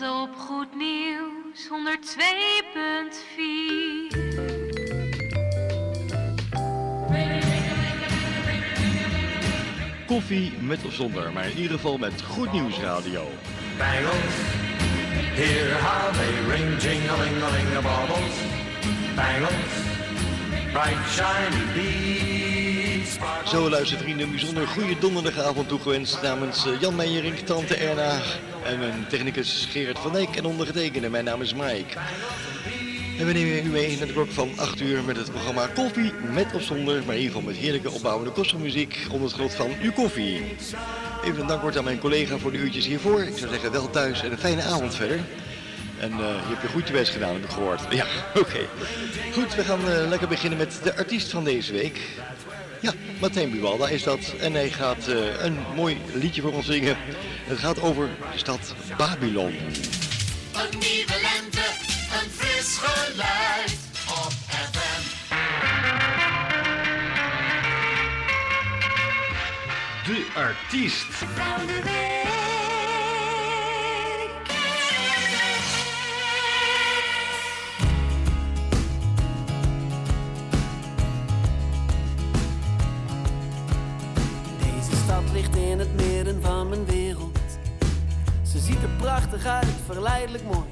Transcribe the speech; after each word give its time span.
Op 0.00 0.30
Goed 0.36 0.74
Nieuws 0.74 1.68
102.4. 1.68 1.76
Koffie 10.06 10.52
met 10.60 10.84
of 10.84 10.92
zonder, 10.92 11.32
maar 11.32 11.46
in 11.50 11.56
ieder 11.56 11.76
geval 11.76 11.98
met 11.98 12.22
Goed 12.22 12.52
Nieuws 12.52 12.78
Radio. 12.78 13.26
Bangles, 13.78 14.34
hear 15.34 15.80
how 15.80 16.12
they 16.12 16.56
ring, 16.56 16.80
jing-a-ling-a-ling 16.80 17.72
the 17.72 17.80
baubles. 17.82 18.36
Bangles, 19.14 19.72
bright 20.72 21.08
shiny 21.08 21.64
beads. 21.74 22.37
Zo 23.46 23.70
luistervrienden, 23.70 24.24
een 24.24 24.30
bijzonder 24.30 24.66
goede 24.66 24.98
donderdagavond 24.98 25.68
toegewenst 25.68 26.22
namens 26.22 26.66
eh, 26.66 26.80
Jan 26.80 26.96
Meijering, 26.96 27.38
tante 27.38 27.74
Erna 27.74 28.20
en 28.64 28.78
mijn 28.78 29.06
technicus 29.08 29.68
Gerard 29.70 29.98
van 29.98 30.12
Dijk 30.12 30.36
en 30.36 30.44
ondergetekende. 30.44 31.10
Mijn 31.10 31.24
naam 31.24 31.42
is 31.42 31.54
Mike. 31.54 31.98
En 33.18 33.26
we 33.26 33.32
nemen 33.32 33.66
u 33.66 33.68
mee 33.68 33.96
naar 33.98 34.06
de 34.06 34.12
klok 34.12 34.30
van 34.30 34.50
8 34.56 34.80
uur 34.80 35.04
met 35.04 35.16
het 35.16 35.30
programma 35.30 35.66
Koffie 35.66 36.12
met 36.32 36.54
of 36.54 36.62
zonder, 36.62 37.02
maar 37.04 37.14
in 37.14 37.20
ieder 37.20 37.36
geval 37.36 37.48
met 37.48 37.56
heerlijke 37.56 37.90
opbouwende 37.90 38.30
kostmuziek 38.30 39.06
onder 39.10 39.26
het 39.26 39.36
genot 39.36 39.54
van 39.54 39.70
uw 39.82 39.92
koffie. 39.92 40.56
Even 41.24 41.40
een 41.40 41.46
dankwoord 41.46 41.76
aan 41.78 41.84
mijn 41.84 41.98
collega 41.98 42.38
voor 42.38 42.52
de 42.52 42.58
uurtjes 42.58 42.86
hiervoor. 42.86 43.22
Ik 43.22 43.38
zou 43.38 43.50
zeggen 43.50 43.72
wel 43.72 43.90
thuis 43.90 44.22
en 44.22 44.32
een 44.32 44.38
fijne 44.38 44.62
avond 44.62 44.94
verder. 44.94 45.20
En 45.98 46.12
eh, 46.12 46.18
je 46.18 46.48
hebt 46.48 46.62
je 46.62 46.68
goed 46.68 46.86
je 46.86 46.92
best 46.92 47.12
gedaan, 47.12 47.32
heb 47.32 47.44
ik 47.44 47.50
gehoord. 47.50 47.80
Ja, 47.90 48.06
oké. 48.42 48.60
Goed, 49.32 49.54
we 49.54 49.62
gaan 49.62 49.88
eh, 49.88 50.08
lekker 50.08 50.28
beginnen 50.28 50.58
met 50.58 50.80
de 50.82 50.96
artiest 50.96 51.30
van 51.30 51.44
deze 51.44 51.72
week. 51.72 52.00
Ja, 52.80 52.92
Martijn 53.20 53.50
Buwalda 53.50 53.88
is 53.88 54.02
dat. 54.02 54.34
En 54.40 54.52
hij 54.52 54.70
gaat 54.70 55.08
eh, 55.08 55.44
een 55.44 55.58
mooi 55.74 55.96
liedje 56.12 56.42
voor 56.42 56.52
ons 56.52 56.66
zingen. 56.66 56.96
Het 57.44 57.58
gaat 57.58 57.80
over 57.80 58.08
de 58.32 58.38
stad 58.38 58.74
Babylon. 58.96 59.54
Een 60.52 60.78
nieuwe 60.78 61.18
lente, 61.22 61.66
een 62.22 62.30
fris 62.30 62.76
geluid 62.80 63.76
op 64.08 64.32
FM. 64.48 65.02
De 70.04 70.26
artiest. 70.34 71.06
In 85.70 85.78
het 85.78 85.94
midden 85.94 86.42
van 86.42 86.68
mijn 86.68 86.84
wereld. 86.84 87.38
Ze 88.42 88.58
ziet 88.58 88.82
er 88.82 88.88
prachtig 88.98 89.46
uit, 89.46 89.66
verleidelijk 89.84 90.44
mooi. 90.44 90.68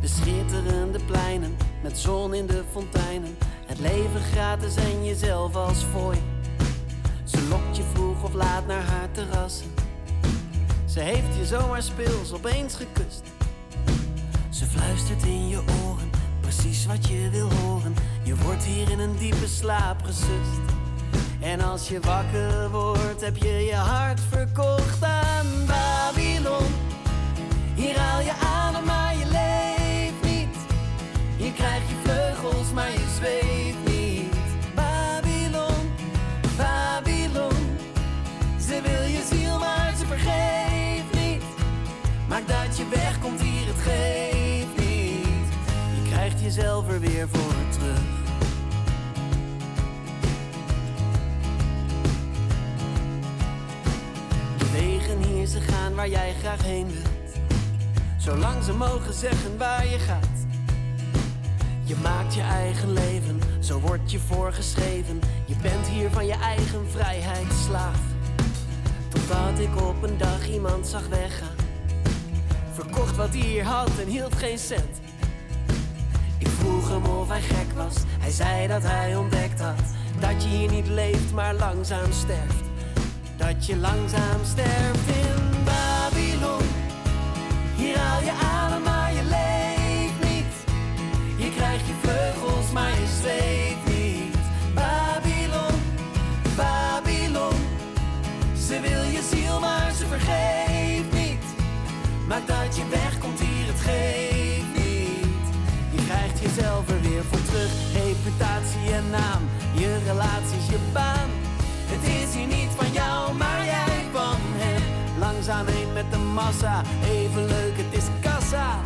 De 0.00 0.06
schitterende 0.08 0.98
pleinen, 1.06 1.56
met 1.82 1.98
zon 1.98 2.34
in 2.34 2.46
de 2.46 2.62
fonteinen. 2.72 3.36
Het 3.66 3.78
leven 3.78 4.20
gratis 4.32 4.76
en 4.76 5.04
jezelf 5.04 5.54
als 5.54 5.84
fooi. 5.92 6.18
Ze 7.24 7.48
lokt 7.48 7.76
je 7.76 7.82
vroeg 7.94 8.22
of 8.22 8.32
laat 8.34 8.66
naar 8.66 8.84
haar 8.84 9.10
terrassen. 9.10 9.74
Ze 10.84 11.00
heeft 11.00 11.36
je 11.38 11.46
zomaar 11.46 11.82
speels 11.82 12.32
opeens 12.32 12.74
gekust. 12.74 13.22
Ze 14.50 14.66
fluistert 14.66 15.22
in 15.22 15.48
je 15.48 15.58
oren, 15.58 16.10
precies 16.40 16.86
wat 16.86 17.08
je 17.08 17.28
wil 17.30 17.52
horen. 17.52 17.94
Je 18.22 18.36
wordt 18.36 18.64
hier 18.64 18.90
in 18.90 18.98
een 18.98 19.16
diepe 19.18 19.46
slaap 19.46 20.02
gesust. 20.02 20.75
En 21.40 21.60
als 21.60 21.88
je 21.88 22.00
wakker 22.00 22.70
wordt, 22.70 23.20
heb 23.20 23.36
je 23.36 23.64
je 23.64 23.74
hart 23.74 24.20
verkocht 24.30 25.02
aan 25.02 25.46
Babylon. 25.66 26.66
Hier 27.74 27.98
haal 27.98 28.20
je 28.20 28.32
adem, 28.32 28.84
maar 28.84 29.16
je 29.16 29.24
leeft 29.26 30.34
niet. 30.34 30.56
Hier 31.36 31.52
krijg 31.52 31.82
je 31.88 31.94
vleugels, 32.02 32.72
maar 32.72 32.90
je 32.90 33.04
zweeft 33.16 33.96
niet. 33.96 34.34
Babylon, 34.74 35.92
Babylon. 36.56 37.76
Ze 38.60 38.80
wil 38.82 39.02
je 39.02 39.22
ziel, 39.30 39.58
maar 39.58 39.94
ze 39.98 40.06
vergeeft 40.06 41.24
niet. 41.24 41.42
Maak 42.28 42.48
dat 42.48 42.76
je 42.76 42.88
wegkomt 42.88 43.40
hier, 43.40 43.66
het 43.66 43.80
geeft 43.80 44.76
niet. 44.76 45.48
Je 46.02 46.10
krijgt 46.10 46.40
jezelf 46.40 46.88
er 46.88 47.00
weer 47.00 47.28
voor 47.28 47.54
terug. 47.78 48.25
De 55.06 55.12
wegen 55.12 55.32
hier, 55.32 55.46
ze 55.46 55.60
gaan 55.60 55.94
waar 55.94 56.08
jij 56.08 56.34
graag 56.40 56.62
heen 56.62 56.86
wilt. 56.86 57.36
Zolang 58.18 58.62
ze 58.64 58.72
mogen 58.72 59.14
zeggen 59.14 59.58
waar 59.58 59.86
je 59.86 59.98
gaat. 59.98 60.36
Je 61.84 61.94
maakt 62.02 62.34
je 62.34 62.40
eigen 62.40 62.92
leven, 62.92 63.40
zo 63.60 63.80
wordt 63.80 64.10
je 64.10 64.18
voorgeschreven. 64.18 65.20
Je 65.44 65.54
bent 65.62 65.86
hier 65.86 66.10
van 66.10 66.26
je 66.26 66.34
eigen 66.34 66.90
vrijheid 66.90 67.52
slaaf. 67.64 68.00
Totdat 69.08 69.58
ik 69.58 69.80
op 69.82 70.02
een 70.02 70.18
dag 70.18 70.48
iemand 70.48 70.86
zag 70.86 71.08
weggaan. 71.08 71.56
Verkocht 72.72 73.16
wat 73.16 73.28
hij 73.28 73.40
hier 73.40 73.64
had 73.64 73.90
en 74.00 74.08
hield 74.08 74.34
geen 74.34 74.58
cent. 74.58 75.00
Ik 76.38 76.48
vroeg 76.48 76.88
hem 76.88 77.04
of 77.04 77.28
hij 77.28 77.42
gek 77.42 77.72
was. 77.76 77.94
Hij 78.20 78.30
zei 78.30 78.66
dat 78.66 78.82
hij 78.82 79.16
ontdekt 79.16 79.60
had 79.60 79.82
dat 80.20 80.42
je 80.42 80.48
hier 80.48 80.70
niet 80.70 80.88
leeft, 80.88 81.32
maar 81.32 81.54
langzaam 81.54 82.12
sterft. 82.12 82.65
Dat 83.46 83.66
je 83.66 83.76
langzaam 83.76 84.44
sterft 84.44 85.08
in 85.08 85.64
Babylon. 85.64 86.62
Hier 87.76 87.98
haal 87.98 88.22
je 88.22 88.32
adem, 88.32 88.82
maar 88.82 89.12
je 89.12 89.22
leeft 89.22 90.30
niet. 90.30 90.54
Je 91.36 91.50
krijgt 91.56 91.86
je 91.86 91.94
vleugels, 92.02 92.70
maar 92.72 92.90
je 92.90 93.06
zweeft 93.20 93.84
niet. 93.96 94.36
Babylon, 94.74 95.74
Babylon. 96.56 97.58
Ze 98.66 98.80
wil 98.80 99.02
je 99.02 99.22
ziel, 99.30 99.60
maar 99.60 99.92
ze 99.92 100.06
vergeeft 100.06 101.12
niet. 101.12 101.44
Maak 102.28 102.46
dat 102.46 102.76
je 102.76 102.88
wegkomt 102.90 103.40
hier, 103.40 103.66
het 103.66 103.80
geeft 103.80 104.72
niet. 104.84 105.46
Je 105.90 106.04
krijgt 106.06 106.38
jezelf 106.40 106.88
er 106.88 107.00
weer 107.00 107.24
voor 107.30 107.42
terug. 107.42 107.72
Reputatie 107.92 108.92
en 108.92 109.10
naam, 109.10 109.42
je 109.74 109.98
relaties, 110.06 110.66
je 110.68 110.78
baan. 110.92 111.35
Het 111.88 112.04
is 112.04 112.34
hier 112.34 112.46
niet 112.46 112.70
van 112.76 112.92
jou, 112.92 113.34
maar 113.34 113.64
jij 113.64 114.04
van 114.12 114.36
hem. 114.40 114.82
Langzaam 115.18 115.66
heen 115.66 115.92
met 115.92 116.10
de 116.10 116.18
massa, 116.18 116.82
even 117.10 117.46
leuk, 117.46 117.76
het 117.76 118.02
is 118.02 118.04
kassa. 118.20 118.80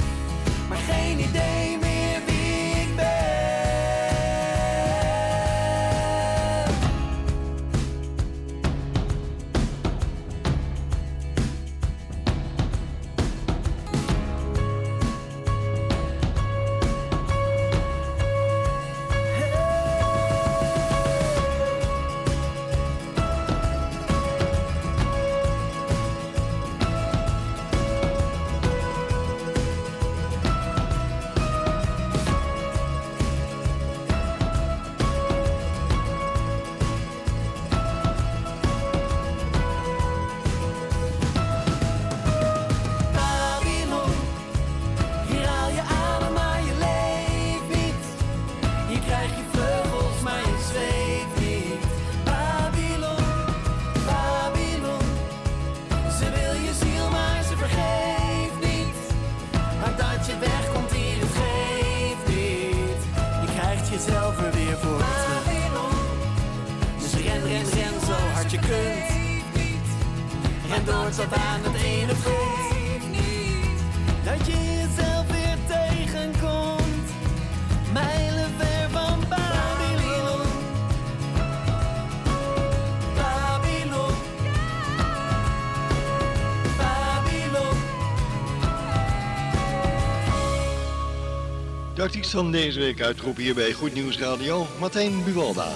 Maar 0.69 0.79
geen 0.79 1.19
idee 1.19 1.79
meer 1.81 1.90
je 68.50 68.58
kunt. 68.58 69.19
En 70.73 70.85
door 70.85 71.11
tot 71.11 71.32
aan 71.32 71.61
het 71.62 71.82
ene 71.82 72.14
punt. 72.14 72.70
Dat 74.25 74.47
je 74.47 74.52
jezelf 74.52 75.26
weer 75.31 75.56
tegenkomt. 75.67 77.11
Mijlen 77.93 78.50
ver 78.58 78.91
van 78.91 79.25
Babylon. 79.29 80.47
Babylon. 83.14 84.14
Babylon. 86.76 87.79
De 91.94 92.02
artiest 92.02 92.31
van 92.31 92.52
deze 92.52 92.79
week 92.79 93.00
uitroepen 93.00 93.43
hier 93.43 93.55
bij 93.55 93.73
Goed 93.73 93.94
Nieuws 93.94 94.19
Radio, 94.19 94.67
Martijn 94.79 95.25
Buwalda. 95.25 95.73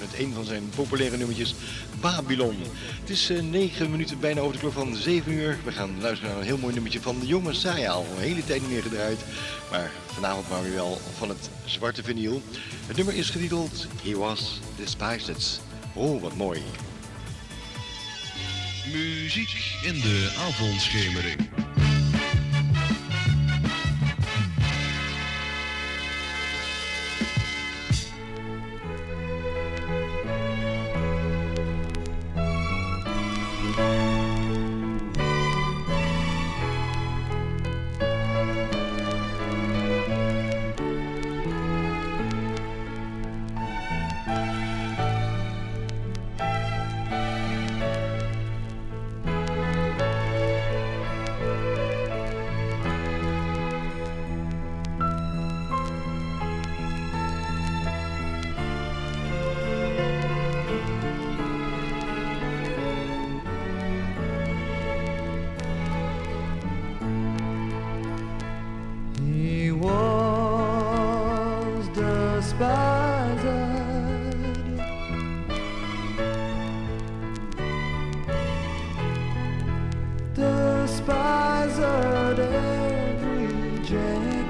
Met 0.00 0.20
een 0.20 0.32
van 0.34 0.44
zijn 0.44 0.70
populaire 0.74 1.16
nummertjes, 1.16 1.54
Babylon. 2.00 2.56
Het 3.00 3.10
is 3.10 3.30
eh, 3.30 3.42
9 3.42 3.90
minuten 3.90 4.20
bijna 4.20 4.40
over 4.40 4.52
de 4.52 4.58
klok 4.58 4.72
van 4.72 4.94
7 4.96 5.32
uur. 5.32 5.58
We 5.64 5.72
gaan 5.72 6.00
luisteren 6.00 6.30
naar 6.30 6.40
een 6.40 6.46
heel 6.46 6.58
mooi 6.58 6.72
nummertje 6.72 7.00
van 7.00 7.20
de 7.20 7.26
jonge 7.26 7.52
Saya. 7.52 7.90
Al 7.90 8.06
een 8.16 8.22
hele 8.22 8.44
tijd 8.44 8.60
niet 8.60 8.70
meer 8.70 8.82
gedraaid. 8.82 9.20
Maar 9.70 9.90
vanavond 10.06 10.48
maar 10.48 10.62
weer 10.62 10.74
wel 10.74 11.00
van 11.18 11.28
het 11.28 11.50
zwarte 11.64 12.02
vinyl. 12.02 12.42
Het 12.86 12.96
nummer 12.96 13.14
is 13.14 13.30
getiteld 13.30 13.86
He 14.02 14.16
Was 14.16 14.60
Despised. 14.76 15.60
Oh, 15.94 16.22
wat 16.22 16.36
mooi. 16.36 16.62
Muziek 18.92 19.78
in 19.82 20.00
de 20.00 20.34
avondschemering. 20.38 21.65
And 82.38 83.78
rejected. 83.82 84.45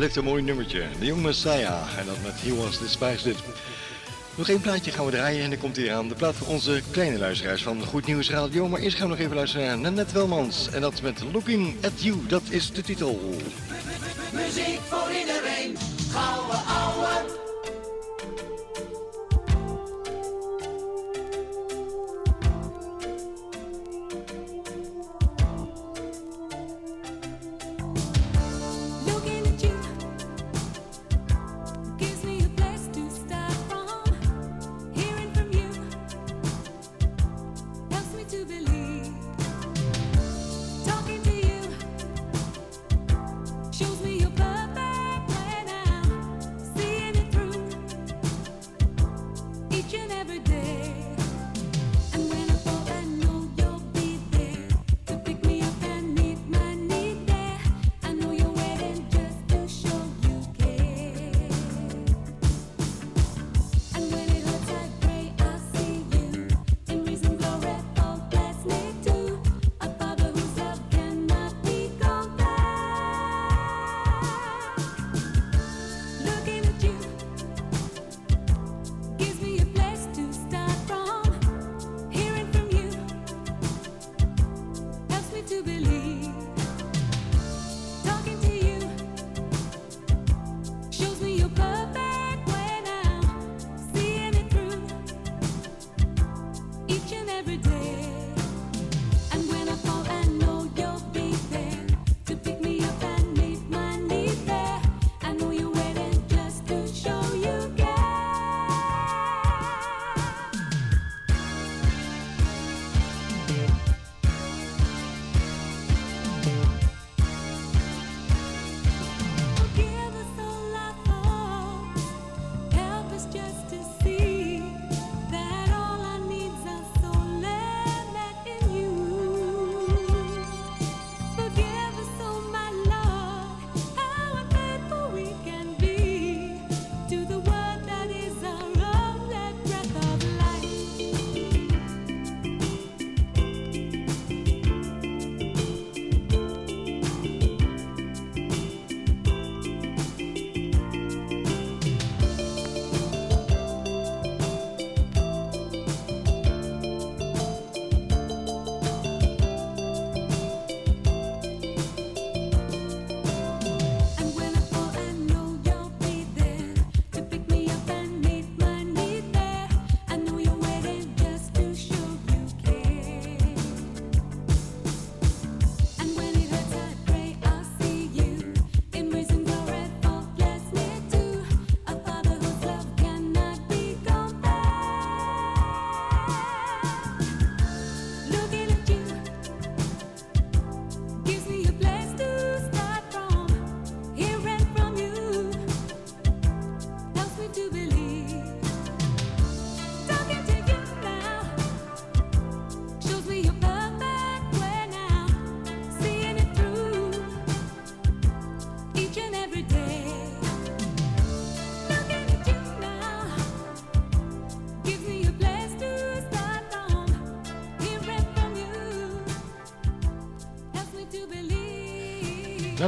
Blijft 0.00 0.18
een 0.18 0.24
mooi 0.24 0.42
nummertje. 0.42 0.82
De 0.98 1.06
Young 1.06 1.22
Messiah. 1.22 1.98
En 1.98 2.06
dat 2.06 2.22
met 2.22 2.32
He 2.40 2.54
Was 2.54 2.78
Despised. 2.78 3.36
Nog 4.34 4.48
één 4.48 4.60
plaatje 4.60 4.90
gaan 4.90 5.04
we 5.04 5.10
draaien 5.10 5.44
en 5.44 5.50
dan 5.50 5.58
komt 5.58 5.76
hij 5.76 5.94
aan. 5.94 6.08
De 6.08 6.14
plaat 6.14 6.34
voor 6.34 6.46
onze 6.46 6.82
kleine 6.90 7.18
luisteraars 7.18 7.62
van 7.62 7.84
Goed 7.84 8.06
Nieuws 8.06 8.30
Radio. 8.30 8.68
Maar 8.68 8.80
eerst 8.80 8.96
gaan 8.96 9.06
we 9.06 9.12
nog 9.12 9.22
even 9.24 9.36
luisteren 9.36 9.66
naar 9.66 9.78
Nanette 9.78 10.14
Welmans. 10.14 10.70
En 10.70 10.80
dat 10.80 11.02
met 11.02 11.22
Looking 11.32 11.84
at 11.84 12.02
You. 12.02 12.16
Dat 12.28 12.42
is 12.48 12.72
de 12.72 12.82
titel. 12.82 13.36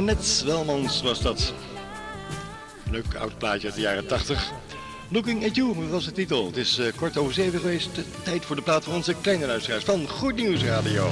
Net 0.03 0.43
Welmans 0.45 1.01
was 1.01 1.21
dat. 1.21 1.53
Leuk 2.91 3.15
oud 3.19 3.37
plaatje 3.37 3.67
uit 3.67 3.75
de 3.75 3.81
jaren 3.81 4.07
80. 4.07 4.51
Looking 5.09 5.45
at 5.45 5.55
You 5.55 5.89
was 5.89 6.05
de 6.05 6.11
titel. 6.11 6.45
Het 6.45 6.57
is 6.57 6.79
uh, 6.79 6.85
kort 6.95 7.17
over 7.17 7.33
zeven 7.33 7.59
geweest. 7.59 7.89
Tijd 8.23 8.45
voor 8.45 8.55
de 8.55 8.61
plaat 8.61 8.83
van 8.83 8.93
onze 8.93 9.15
kleine 9.21 9.45
luisteraars 9.45 9.83
van 9.83 10.07
Goed 10.07 10.35
Nieuws 10.35 10.63
Radio. 10.63 11.09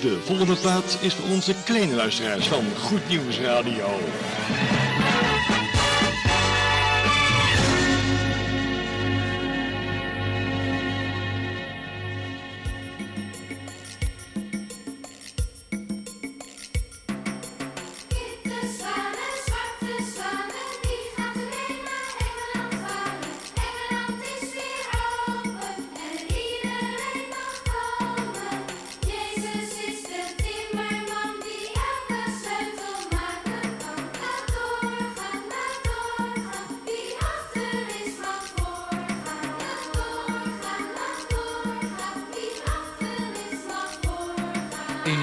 De 0.00 0.18
volgende 0.24 0.56
plaat 0.56 0.98
is 1.00 1.14
voor 1.14 1.28
onze 1.28 1.54
kleine 1.64 1.94
luisteraars 1.94 2.46
van 2.46 2.64
Goed 2.76 3.08
Nieuws 3.08 3.38
Radio. 3.38 3.98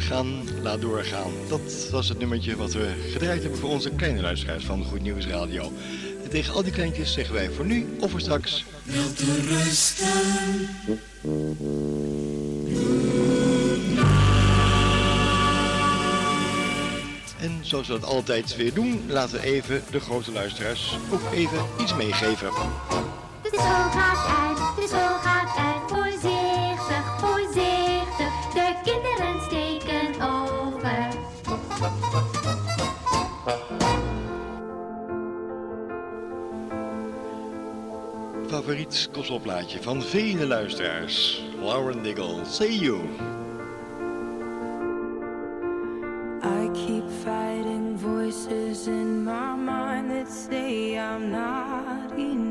gaan, 0.00 0.44
laat 0.62 0.80
doorgaan. 0.80 1.30
Dat 1.48 1.88
was 1.90 2.08
het 2.08 2.18
nummertje 2.18 2.56
wat 2.56 2.72
we 2.72 3.08
gedraaid 3.12 3.42
hebben 3.42 3.60
voor 3.60 3.70
onze 3.70 3.90
kleine 3.90 4.20
luisteraars 4.20 4.64
van 4.64 4.84
Goed 4.84 5.02
Nieuws 5.02 5.26
Radio. 5.26 5.72
En 6.22 6.30
tegen 6.30 6.54
al 6.54 6.62
die 6.62 6.72
kleintjes 6.72 7.12
zeggen 7.12 7.34
wij 7.34 7.50
voor 7.50 7.66
nu 7.66 7.96
of 8.00 8.10
voor 8.10 8.20
straks... 8.20 8.64
En 17.40 17.58
zoals 17.60 17.86
we 17.86 17.92
dat 17.92 18.04
altijd 18.04 18.56
weer 18.56 18.74
doen, 18.74 19.04
laten 19.08 19.40
we 19.40 19.46
even 19.46 19.82
de 19.90 20.00
grote 20.00 20.32
luisteraars 20.32 20.98
ook 21.12 21.32
even 21.32 21.58
iets 21.80 21.94
meegeven. 21.94 22.48
het 38.90 39.08
gospelplaatje 39.12 39.82
van 39.82 40.02
vele 40.02 40.46
luisteraars. 40.46 41.42
Lauren 41.60 42.02
Diggle, 42.02 42.44
See 42.44 42.78
You. 42.78 43.00
I 46.42 46.70
keep 46.72 47.04
fighting 47.22 47.98
voices 47.98 48.86
in 48.86 49.24
my 49.24 49.54
mind 49.56 50.10
that 50.10 50.28
say 50.28 50.98
I'm 50.98 51.30
not 51.30 52.18
enough. 52.18 52.49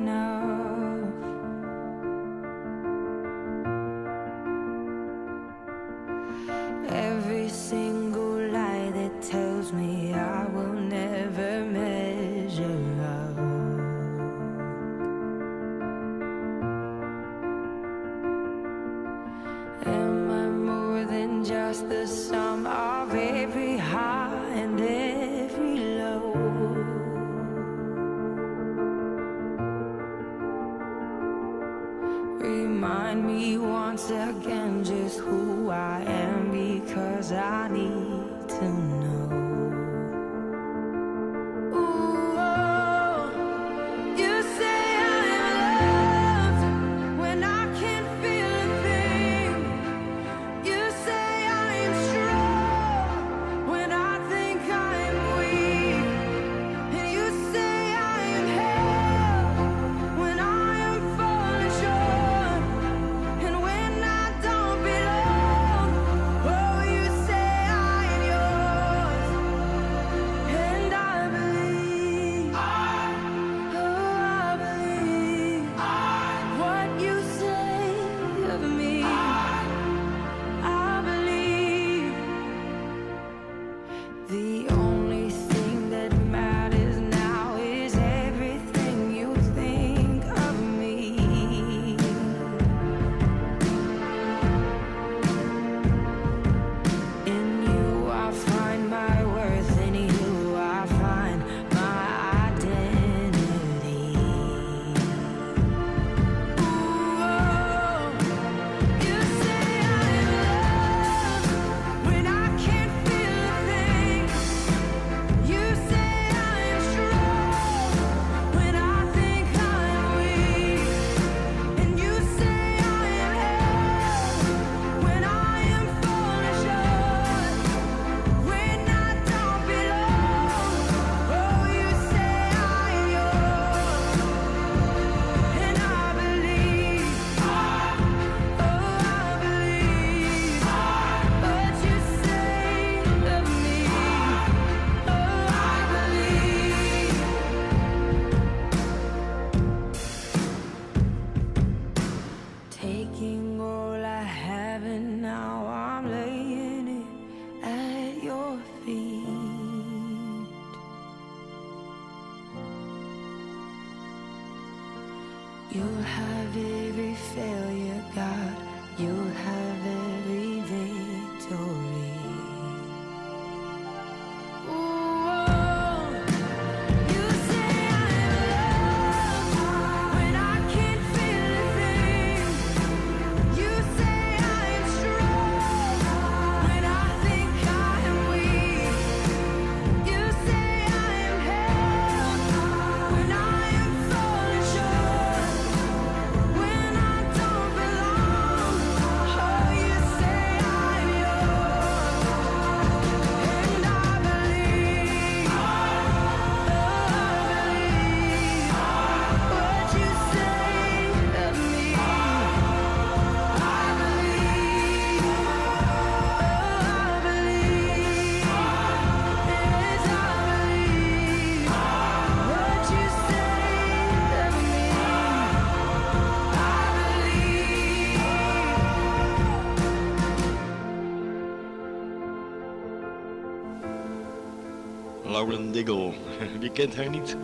Lauren 235.50 235.72
Wie 236.60 236.72
kent 236.72 236.96
haar 236.96 237.10
niet? 237.10 237.38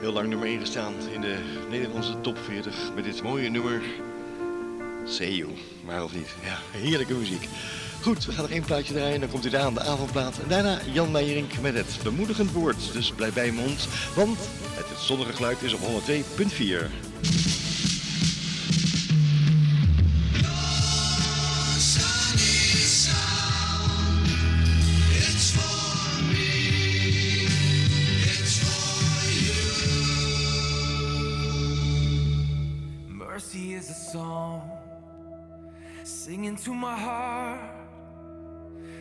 Heel 0.00 0.12
lang 0.12 0.28
nummer 0.28 0.48
1 0.48 0.60
gestaan 0.60 0.94
in 1.12 1.20
de 1.20 1.36
Nederlandse 1.70 2.20
top 2.20 2.38
40 2.38 2.74
met 2.94 3.04
dit 3.04 3.22
mooie 3.22 3.50
nummer. 3.50 3.82
Seyo, 5.04 5.48
maar 5.84 6.04
of 6.04 6.14
niet? 6.14 6.28
Ja, 6.44 6.58
heerlijke 6.70 7.14
muziek. 7.14 7.48
Goed, 8.02 8.24
we 8.24 8.32
gaan 8.32 8.42
nog 8.42 8.50
één 8.50 8.64
plaatje 8.64 8.94
draaien, 8.94 9.20
dan 9.20 9.28
komt 9.28 9.46
u 9.46 9.54
aan, 9.54 9.74
de 9.74 9.80
avondplaat. 9.80 10.38
En 10.38 10.48
daarna 10.48 10.78
Jan 10.92 11.10
Meijerink 11.10 11.60
met 11.60 11.74
het 11.74 11.98
bemoedigend 12.02 12.52
woord. 12.52 12.92
Dus 12.92 13.12
blijf 13.12 13.34
bij 13.34 13.50
mond, 13.50 13.88
want 14.14 14.38
het 14.74 14.98
zonnige 14.98 15.32
geluid 15.32 15.62
is 15.62 15.72
op 15.72 15.80
102.4. 15.80 17.63
singing 36.24 36.56
to 36.56 36.72
my 36.72 36.96
heart, 36.96 37.60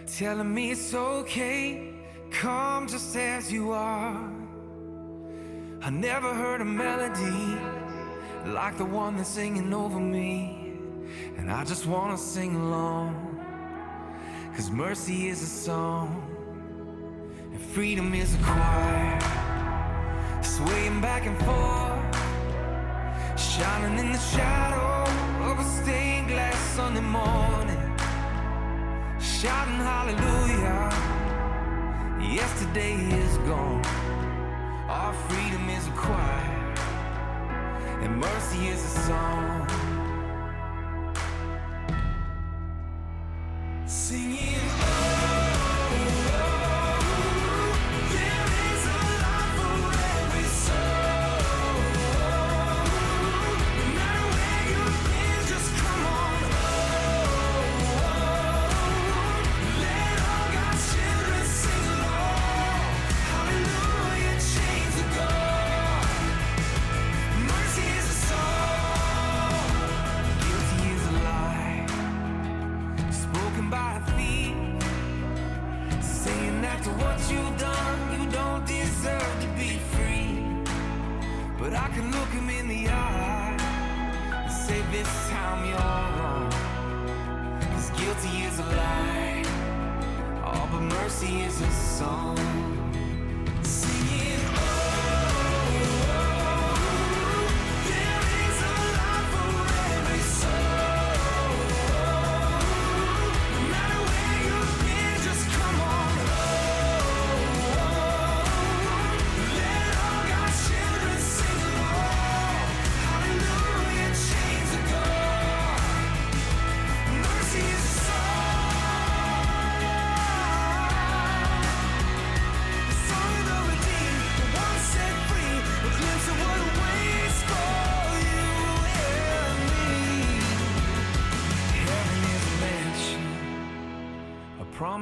telling 0.06 0.54
me 0.54 0.72
it's 0.72 0.94
okay, 0.94 1.94
come 2.32 2.86
just 2.86 3.16
as 3.16 3.50
you 3.50 3.72
are. 3.72 4.30
I 5.82 5.90
never 5.90 6.34
heard 6.34 6.60
a 6.60 6.66
melody 6.66 7.58
like 8.52 8.78
the 8.78 8.84
one 8.84 9.16
that's 9.16 9.30
singing 9.30 9.74
over 9.74 10.02
me, 10.02 10.74
and 11.38 11.50
I 11.50 11.64
just 11.64 11.86
wanna 11.86 12.18
sing 12.18 12.58
along. 12.58 13.16
Cause 14.54 14.70
mercy 14.70 15.30
is 15.30 15.42
a 15.42 15.46
song, 15.46 16.10
and 17.54 17.62
freedom 17.62 18.14
is 18.14 18.36
a 18.36 18.40
choir, 18.40 19.20
swaying 20.42 21.00
back 21.00 21.26
and 21.26 21.38
forth, 21.48 22.04
shining 23.40 23.98
in 23.98 24.12
the 24.12 24.20
shadow 24.20 25.23
a 25.60 25.64
stained 25.64 26.28
glass 26.28 26.58
Sunday 26.76 27.02
morning, 27.02 27.98
shouting 29.20 29.82
hallelujah. 29.92 30.90
Yesterday 32.20 32.96
is 33.22 33.38
gone, 33.50 33.84
our 34.88 35.14
freedom 35.14 35.70
is 35.70 35.88
a 35.88 35.92
choir, 35.92 36.74
and 38.02 38.18
mercy 38.20 38.68
is 38.68 38.84
a 38.84 39.00
song. 39.08 39.68
Singing, 43.86 44.73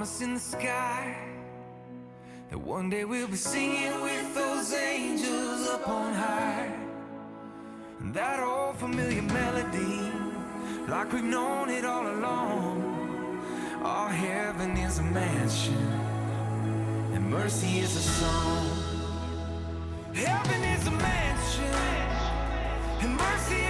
promise 0.02 0.22
in 0.22 0.34
the 0.34 0.40
sky. 0.40 1.16
That 2.50 2.58
one 2.58 2.90
day 2.90 3.06
we'll 3.06 3.28
be 3.28 3.36
singing 3.36 4.02
with 4.02 4.34
those 4.34 4.74
angels 4.74 5.68
up 5.70 5.88
on 5.88 6.14
high. 6.16 6.74
And 8.00 8.12
that 8.16 8.40
old 8.40 8.78
familiar 8.78 9.22
melody, 9.22 10.12
like 10.88 11.14
we've 11.14 11.24
known 11.24 11.70
it 11.70 11.86
all 11.86 12.08
along. 12.08 12.82
Our 13.84 14.10
heaven 14.10 14.72
is 14.78 14.98
a 14.98 15.04
mansion, 15.04 15.86
and 17.14 17.30
mercy 17.30 17.78
is 17.78 17.96
a 17.96 18.06
song. 18.20 18.70
Heaven 20.16 20.64
is 20.64 20.88
a 20.88 20.96
mansion, 21.10 21.76
and 23.02 23.18
mercy 23.18 23.61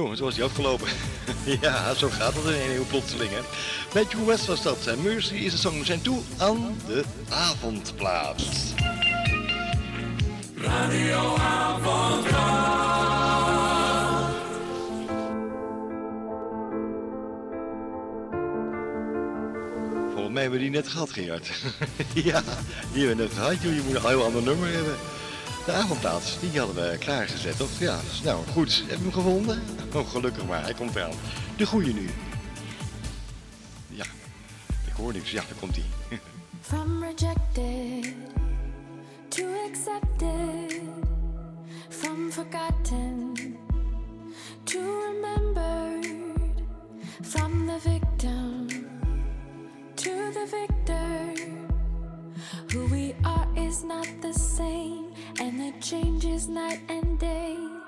Zo, 0.00 0.14
zo 0.14 0.24
was 0.24 0.36
hij 0.36 0.44
afgelopen. 0.44 0.88
ja, 1.60 1.94
zo 1.94 2.08
gaat 2.08 2.34
het 2.34 2.44
in 2.44 2.50
een 2.50 2.70
heel 2.70 2.84
plotseling, 2.88 3.30
hè. 3.30 3.40
Matthew 3.94 4.26
West 4.26 4.46
was 4.46 4.62
dat. 4.62 4.86
En 4.86 5.02
Mercy 5.02 5.34
is 5.34 5.52
een 5.52 5.58
song. 5.58 5.78
We 5.78 5.84
zijn 5.84 6.02
toe 6.02 6.20
aan 6.38 6.76
de 6.86 7.04
avondplaat. 7.28 8.42
Radio 10.56 11.36
Volgens 20.12 20.32
mij 20.32 20.42
hebben 20.42 20.58
we 20.58 20.64
die 20.64 20.70
net 20.70 20.88
gehad, 20.88 21.10
Gerard. 21.10 21.50
ja, 22.14 22.42
die 22.92 23.06
hebben 23.06 23.16
we 23.16 23.22
net 23.22 23.32
gehad. 23.32 23.62
joh. 23.62 23.74
Je 23.74 23.82
moet 23.86 23.94
een 23.94 24.08
heel 24.08 24.24
ander 24.24 24.42
nummer 24.42 24.72
hebben. 24.72 24.96
De 25.66 25.72
avondplaat, 25.72 26.36
die 26.40 26.58
hadden 26.58 26.90
we 26.90 26.98
klaargezet, 26.98 27.56
toch? 27.56 27.68
Ja, 27.78 28.00
dus 28.10 28.22
nou 28.22 28.44
goed. 28.52 28.84
Heb 28.86 28.96
je 28.96 29.02
hem 29.02 29.12
gevonden? 29.12 29.62
Oh, 29.94 30.08
gelukkig 30.08 30.46
maar. 30.46 30.62
Hij 30.62 30.74
komt 30.74 30.96
eraan. 30.96 31.10
De 31.56 31.66
goede 31.66 31.92
nu. 31.92 32.08
Ja, 33.88 34.04
ik 34.86 34.92
hoor 34.96 35.12
niks. 35.12 35.30
Ja, 35.30 35.42
daar 35.48 35.58
komt 35.60 35.76
hij. 35.76 35.84
From 36.60 37.02
rejected 37.02 38.14
to 39.28 39.44
accepted, 39.68 40.82
from 41.88 42.30
forgotten 42.30 43.34
to 44.64 44.78
remembered, 44.78 46.06
from 47.22 47.66
the 47.66 47.78
victim 47.80 48.66
to 49.94 50.10
the 50.32 50.46
victor. 50.50 51.34
Who 52.72 52.86
we 52.86 53.14
are 53.22 53.48
is 53.54 53.82
not 53.82 54.08
the 54.20 54.32
same, 54.32 55.12
and 55.40 55.58
the 55.58 55.72
change 55.80 56.24
is 56.24 56.46
night 56.46 56.80
and 56.88 57.18
day. 57.18 57.79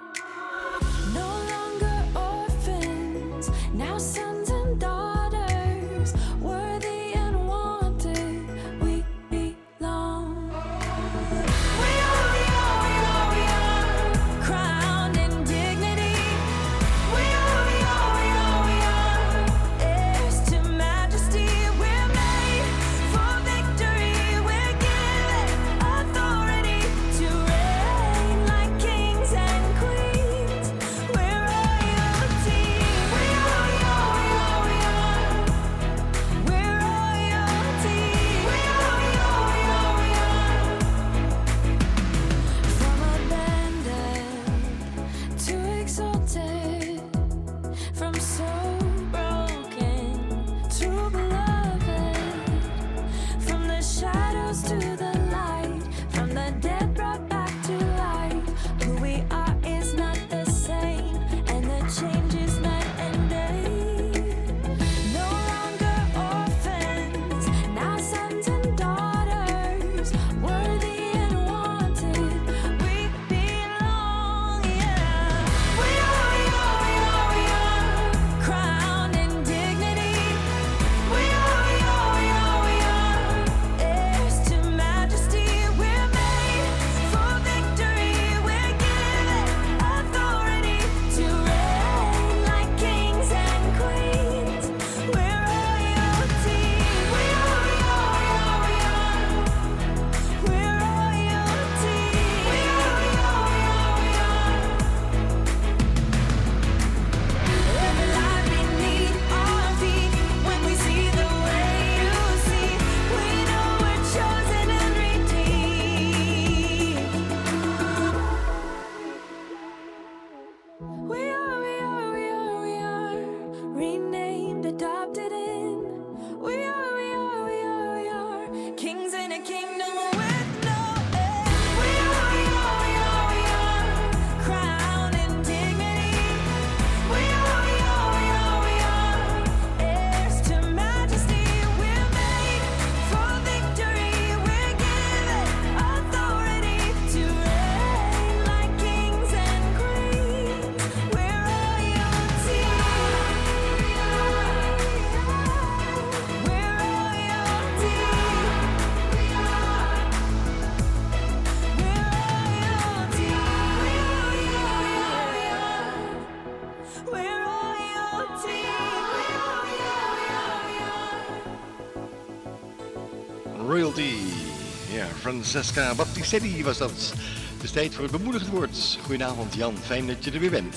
Francesca 175.43 175.95
Battistelli 175.95 176.65
was 176.65 176.79
dat. 176.79 177.13
Het 177.55 177.63
is 177.63 177.71
tijd 177.71 177.95
voor 177.95 178.03
het 178.03 178.13
bemoedigend 178.13 178.51
woord. 178.51 178.99
Goedenavond 179.03 179.55
Jan, 179.55 179.77
fijn 179.85 180.07
dat 180.07 180.25
je 180.25 180.31
er 180.31 180.41
weer 180.41 180.51
bent. 180.51 180.75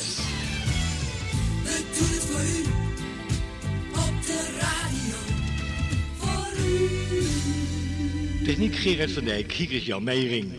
We 1.63 1.83
doen 1.97 2.07
het 2.09 2.23
voor 2.23 2.41
u. 2.41 2.63
Op 3.91 4.25
de 4.25 4.57
radio. 4.59 5.15
Voor 6.17 6.47
u. 8.39 8.45
Techniek 8.45 8.75
Gerard 8.75 9.11
van 9.11 9.23
Dijk, 9.23 9.51
hier 9.51 9.71
is 9.71 9.85
Jan 9.85 10.03
Meijering. 10.03 10.51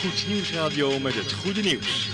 Goed 0.00 0.28
Nieuwsradio 0.28 0.98
met 0.98 1.14
het 1.14 1.32
goede 1.32 1.60
nieuws. 1.60 2.11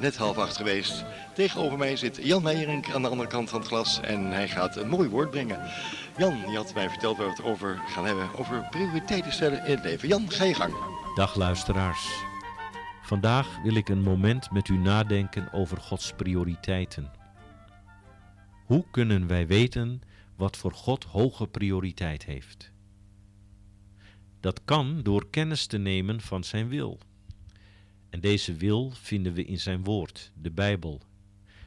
Net 0.00 0.16
half 0.16 0.38
acht 0.38 0.56
geweest. 0.56 1.04
Tegenover 1.34 1.78
mij 1.78 1.96
zit 1.96 2.18
Jan 2.22 2.42
Meijering 2.42 2.94
aan 2.94 3.02
de 3.02 3.08
andere 3.08 3.28
kant 3.28 3.50
van 3.50 3.58
het 3.58 3.68
glas 3.68 4.00
en 4.00 4.24
hij 4.24 4.48
gaat 4.48 4.76
een 4.76 4.88
mooi 4.88 5.08
woord 5.08 5.30
brengen. 5.30 5.60
Jan, 6.16 6.36
je 6.50 6.56
had 6.56 6.74
mij 6.74 6.88
verteld 6.88 7.16
waar 7.16 7.26
we 7.26 7.32
het 7.32 7.42
over 7.42 7.80
gaan 7.86 8.06
hebben, 8.06 8.28
over 8.38 8.66
prioriteiten 8.70 9.32
stellen 9.32 9.64
in 9.66 9.70
het 9.70 9.84
leven. 9.84 10.08
Jan, 10.08 10.30
ga 10.30 10.44
je 10.44 10.54
gang. 10.54 10.74
Dag 11.14 11.34
luisteraars. 11.34 12.28
Vandaag 13.02 13.62
wil 13.62 13.74
ik 13.74 13.88
een 13.88 14.02
moment 14.02 14.50
met 14.50 14.68
u 14.68 14.76
nadenken 14.76 15.52
over 15.52 15.76
Gods 15.76 16.12
prioriteiten. 16.16 17.10
Hoe 18.66 18.84
kunnen 18.90 19.26
wij 19.26 19.46
weten 19.46 20.00
wat 20.36 20.56
voor 20.56 20.72
God 20.72 21.04
hoge 21.04 21.46
prioriteit 21.46 22.24
heeft? 22.24 22.72
Dat 24.40 24.60
kan 24.64 25.02
door 25.02 25.30
kennis 25.30 25.66
te 25.66 25.78
nemen 25.78 26.20
van 26.20 26.44
Zijn 26.44 26.68
wil. 26.68 26.98
En 28.10 28.20
deze 28.20 28.54
wil 28.54 28.90
vinden 28.90 29.32
we 29.32 29.44
in 29.44 29.60
Zijn 29.60 29.84
woord, 29.84 30.32
de 30.34 30.50
Bijbel. 30.50 31.00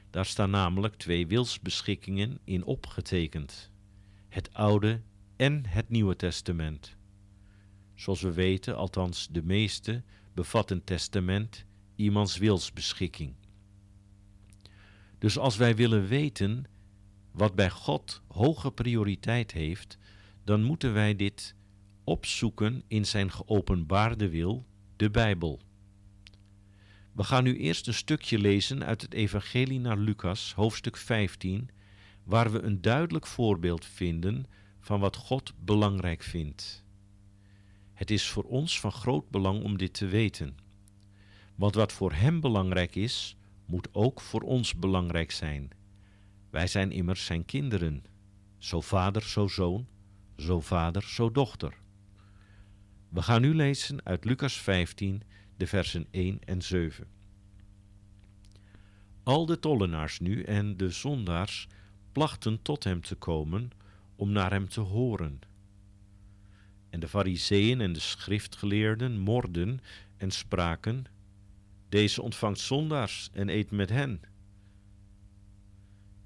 Daar 0.09 0.25
staan 0.25 0.49
namelijk 0.49 0.95
twee 0.95 1.27
wilsbeschikkingen 1.27 2.39
in 2.43 2.63
opgetekend: 2.63 3.71
het 4.29 4.53
Oude 4.53 5.01
en 5.35 5.65
het 5.65 5.89
Nieuwe 5.89 6.15
Testament. 6.15 6.95
Zoals 7.95 8.21
we 8.21 8.33
weten, 8.33 8.75
althans 8.75 9.27
de 9.31 9.43
meeste, 9.43 10.03
bevat 10.33 10.71
een 10.71 10.83
testament 10.83 11.65
iemands 11.95 12.37
wilsbeschikking. 12.37 13.33
Dus 15.17 15.37
als 15.37 15.57
wij 15.57 15.75
willen 15.75 16.07
weten 16.07 16.65
wat 17.31 17.55
bij 17.55 17.69
God 17.69 18.21
hoge 18.27 18.71
prioriteit 18.71 19.51
heeft, 19.51 19.97
dan 20.43 20.63
moeten 20.63 20.93
wij 20.93 21.15
dit 21.15 21.55
opzoeken 22.03 22.83
in 22.87 23.05
zijn 23.05 23.31
geopenbaarde 23.31 24.29
wil, 24.29 24.65
de 24.95 25.09
Bijbel. 25.09 25.61
We 27.13 27.23
gaan 27.23 27.43
nu 27.43 27.57
eerst 27.57 27.87
een 27.87 27.93
stukje 27.93 28.39
lezen 28.39 28.85
uit 28.85 29.01
het 29.01 29.13
Evangelie 29.13 29.79
naar 29.79 29.97
Lucas, 29.97 30.53
hoofdstuk 30.53 30.97
15, 30.97 31.69
waar 32.23 32.51
we 32.51 32.61
een 32.61 32.81
duidelijk 32.81 33.27
voorbeeld 33.27 33.85
vinden 33.85 34.45
van 34.79 34.99
wat 34.99 35.15
God 35.15 35.53
belangrijk 35.59 36.23
vindt. 36.23 36.83
Het 37.93 38.11
is 38.11 38.29
voor 38.29 38.43
ons 38.43 38.79
van 38.79 38.91
groot 38.91 39.29
belang 39.29 39.63
om 39.63 39.77
dit 39.77 39.93
te 39.93 40.05
weten. 40.05 40.57
Want 41.55 41.75
wat 41.75 41.91
voor 41.91 42.13
Hem 42.13 42.41
belangrijk 42.41 42.95
is, 42.95 43.37
moet 43.65 43.87
ook 43.91 44.21
voor 44.21 44.41
ons 44.41 44.75
belangrijk 44.75 45.31
zijn. 45.31 45.69
Wij 46.49 46.67
zijn 46.67 46.91
immers 46.91 47.25
Zijn 47.25 47.45
kinderen. 47.45 48.03
Zo 48.57 48.81
vader, 48.81 49.21
zo 49.23 49.47
zoon, 49.47 49.87
zo 50.37 50.59
vader, 50.61 51.03
zo 51.03 51.31
dochter. 51.31 51.73
We 53.09 53.21
gaan 53.21 53.41
nu 53.41 53.55
lezen 53.55 54.05
uit 54.05 54.25
Lucas 54.25 54.53
15, 54.53 55.23
de 55.63 55.69
versen 55.69 56.07
1 56.11 56.39
en 56.45 56.61
7. 56.61 57.07
Al 59.23 59.45
de 59.45 59.59
tollenaars 59.59 60.19
nu 60.19 60.41
en 60.41 60.77
de 60.77 60.89
zondaars 60.89 61.67
plachten 62.11 62.61
tot 62.61 62.83
hem 62.83 63.01
te 63.01 63.15
komen 63.15 63.71
om 64.15 64.31
naar 64.31 64.51
hem 64.51 64.69
te 64.69 64.79
horen. 64.79 65.39
En 66.89 66.99
de 66.99 67.07
fariseeën 67.07 67.81
en 67.81 67.93
de 67.93 67.99
schriftgeleerden 67.99 69.19
morden 69.19 69.79
en 70.17 70.31
spraken, 70.31 71.05
deze 71.89 72.21
ontvangt 72.21 72.59
zondaars 72.59 73.29
en 73.33 73.49
eet 73.49 73.71
met 73.71 73.89
hen. 73.89 74.21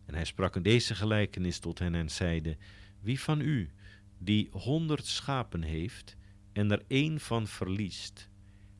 En 0.05 0.13
hij 0.13 0.25
sprak 0.25 0.55
in 0.55 0.63
deze 0.63 0.95
gelijkenis 0.95 1.59
tot 1.59 1.79
hen 1.79 1.95
en 1.95 2.09
zeide, 2.09 2.57
wie 2.99 3.19
van 3.19 3.41
u, 3.41 3.69
die 4.17 4.49
honderd 4.51 5.05
schapen 5.05 5.61
heeft 5.61 6.15
en 6.53 6.71
er 6.71 6.83
één 6.87 7.19
van 7.19 7.47
verliest, 7.47 8.29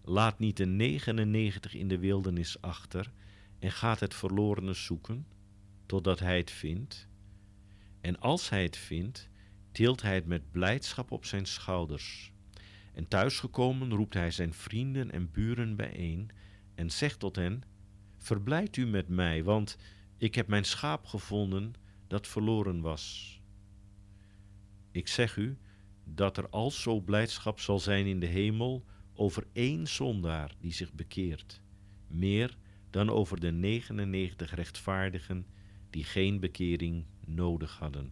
laat 0.10 0.40
niet 0.40 0.58
de 0.58 0.66
99 0.66 1.74
in 1.74 1.88
de 1.88 1.98
wildernis 1.98 2.62
achter 2.62 3.12
en 3.60 3.72
gaat 3.72 4.00
het 4.00 4.14
verlorene 4.14 4.74
zoeken, 4.74 5.28
totdat 5.86 6.20
hij 6.20 6.38
het 6.38 6.52
vindt. 6.52 7.08
En 8.02 8.20
als 8.20 8.50
hij 8.50 8.64
het 8.64 8.78
vindt, 8.78 9.30
tilt 9.72 10.02
hij 10.02 10.16
het 10.16 10.26
met 10.26 10.52
blijdschap 10.52 11.12
op 11.12 11.26
zijn 11.26 11.46
schouders. 11.46 12.32
En 12.94 13.08
thuisgekomen 13.08 13.94
roept 13.94 14.14
hij 14.14 14.32
zijn 14.32 14.54
vrienden 14.54 15.12
en 15.12 15.32
buren 15.32 15.76
bijeen 15.76 16.30
en 16.76 16.90
zegt 16.90 17.20
tot 17.20 17.36
hen, 17.36 17.64
Verblijd 18.18 18.78
u 18.78 18.86
met 18.86 19.08
mij, 19.08 19.44
want 19.44 19.78
ik 20.18 20.36
heb 20.36 20.48
mijn 20.48 20.66
schaap 20.66 21.06
gevonden 21.06 21.74
dat 22.08 22.28
verloren 22.28 22.82
was. 22.82 23.36
Ik 24.92 25.08
zeg 25.08 25.36
u 25.36 25.58
dat 26.04 26.38
er 26.38 26.50
al 26.50 26.72
zo 26.72 27.02
blijdschap 27.02 27.60
zal 27.60 27.80
zijn 27.80 28.06
in 28.06 28.20
de 28.20 28.26
hemel 28.26 28.86
over 29.18 29.48
één 29.54 29.88
zondaar 29.88 30.56
die 30.60 30.74
zich 30.74 30.94
bekeert, 30.94 31.62
meer 32.08 32.58
dan 32.90 33.10
over 33.10 33.40
de 33.40 33.52
99 33.52 34.56
rechtvaardigen 34.56 35.46
die 35.90 36.04
geen 36.04 36.40
bekering 36.40 37.06
nodig 37.26 37.78
hadden. 37.78 38.12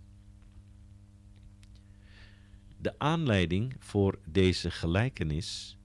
De 2.77 2.99
aanleiding 2.99 3.75
voor 3.79 4.19
deze 4.25 4.71
gelijkenis 4.71 5.77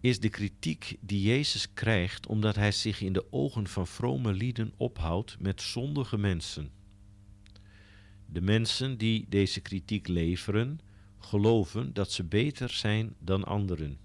is 0.00 0.20
de 0.20 0.28
kritiek 0.28 0.96
die 1.00 1.22
Jezus 1.22 1.72
krijgt 1.72 2.26
omdat 2.26 2.54
hij 2.54 2.72
zich 2.72 3.00
in 3.00 3.12
de 3.12 3.32
ogen 3.32 3.66
van 3.66 3.86
vrome 3.86 4.32
lieden 4.32 4.72
ophoudt 4.76 5.36
met 5.40 5.62
zondige 5.62 6.18
mensen. 6.18 6.70
De 8.26 8.40
mensen 8.40 8.98
die 8.98 9.26
deze 9.28 9.60
kritiek 9.60 10.08
leveren, 10.08 10.80
geloven 11.24 11.92
dat 11.92 12.12
ze 12.12 12.24
beter 12.24 12.70
zijn 12.70 13.14
dan 13.18 13.44
anderen. 13.44 13.98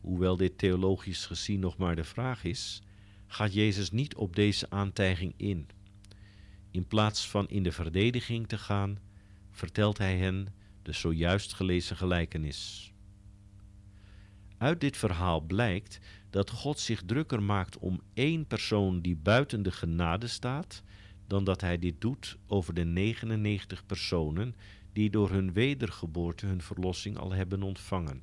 Hoewel 0.00 0.36
dit 0.36 0.58
theologisch 0.58 1.26
gezien 1.26 1.60
nog 1.60 1.76
maar 1.76 1.96
de 1.96 2.04
vraag 2.04 2.44
is, 2.44 2.82
gaat 3.26 3.54
Jezus 3.54 3.90
niet 3.90 4.14
op 4.14 4.36
deze 4.36 4.70
aantijging 4.70 5.34
in. 5.36 5.68
In 6.70 6.86
plaats 6.86 7.28
van 7.28 7.48
in 7.48 7.62
de 7.62 7.72
verdediging 7.72 8.48
te 8.48 8.58
gaan, 8.58 8.98
vertelt 9.50 9.98
hij 9.98 10.16
hen 10.16 10.48
de 10.82 10.92
zojuist 10.92 11.52
gelezen 11.52 11.96
gelijkenis. 11.96 12.92
Uit 14.58 14.80
dit 14.80 14.96
verhaal 14.96 15.40
blijkt 15.40 16.00
dat 16.30 16.50
God 16.50 16.78
zich 16.78 17.02
drukker 17.06 17.42
maakt 17.42 17.78
om 17.78 18.00
één 18.14 18.46
persoon 18.46 19.00
die 19.00 19.16
buiten 19.16 19.62
de 19.62 19.72
genade 19.72 20.26
staat, 20.26 20.82
dan 21.26 21.44
dat 21.44 21.60
hij 21.60 21.78
dit 21.78 22.00
doet 22.00 22.38
over 22.46 22.74
de 22.74 22.84
99 22.84 23.86
personen 23.86 24.54
die 24.96 25.10
door 25.10 25.30
hun 25.30 25.52
wedergeboorte 25.52 26.46
hun 26.46 26.62
verlossing 26.62 27.16
al 27.16 27.32
hebben 27.32 27.62
ontvangen. 27.62 28.22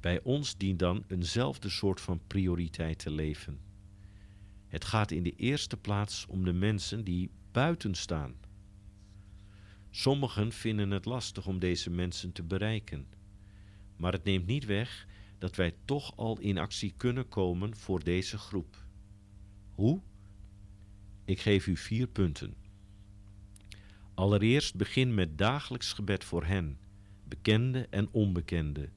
Bij 0.00 0.22
ons 0.22 0.56
dient 0.56 0.78
dan 0.78 1.04
eenzelfde 1.08 1.68
soort 1.68 2.00
van 2.00 2.20
prioriteit 2.26 2.98
te 2.98 3.10
leven. 3.10 3.60
Het 4.66 4.84
gaat 4.84 5.10
in 5.10 5.22
de 5.22 5.36
eerste 5.36 5.76
plaats 5.76 6.26
om 6.26 6.44
de 6.44 6.52
mensen 6.52 7.04
die 7.04 7.30
buiten 7.52 7.94
staan. 7.94 8.34
Sommigen 9.90 10.52
vinden 10.52 10.90
het 10.90 11.04
lastig 11.04 11.46
om 11.46 11.58
deze 11.58 11.90
mensen 11.90 12.32
te 12.32 12.42
bereiken, 12.42 13.06
maar 13.96 14.12
het 14.12 14.24
neemt 14.24 14.46
niet 14.46 14.64
weg 14.64 15.06
dat 15.38 15.56
wij 15.56 15.74
toch 15.84 16.16
al 16.16 16.38
in 16.38 16.58
actie 16.58 16.94
kunnen 16.96 17.28
komen 17.28 17.76
voor 17.76 18.04
deze 18.04 18.38
groep. 18.38 18.84
Hoe? 19.74 20.00
Ik 21.24 21.40
geef 21.40 21.66
u 21.66 21.76
vier 21.76 22.06
punten. 22.06 22.67
Allereerst 24.18 24.74
begin 24.74 25.14
met 25.14 25.38
dagelijks 25.38 25.92
gebed 25.92 26.24
voor 26.24 26.44
hen, 26.44 26.78
bekende 27.24 27.86
en 27.90 28.08
onbekende, 28.10 28.88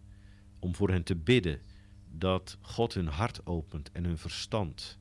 om 0.60 0.76
voor 0.76 0.90
hen 0.90 1.04
te 1.04 1.16
bidden 1.16 1.62
dat 2.10 2.58
God 2.62 2.94
hun 2.94 3.08
hart 3.08 3.46
opent 3.46 3.92
en 3.92 4.04
hun 4.04 4.18
verstand. 4.18 5.00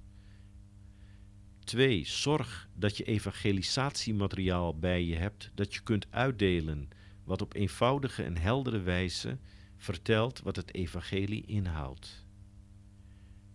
2. 1.65 2.07
Zorg 2.07 2.69
dat 2.75 2.97
je 2.97 3.05
evangelisatiemateriaal 3.05 4.79
bij 4.79 5.05
je 5.05 5.17
hebt 5.17 5.51
dat 5.55 5.75
je 5.75 5.81
kunt 5.81 6.07
uitdelen, 6.11 6.89
wat 7.25 7.43
op 7.43 7.55
eenvoudige 7.55 8.23
en 8.23 8.37
heldere 8.37 8.81
wijze 8.81 9.39
vertelt 9.77 10.41
wat 10.41 10.57
het 10.57 10.75
evangelie 10.75 11.47
inhoudt. 11.47 12.25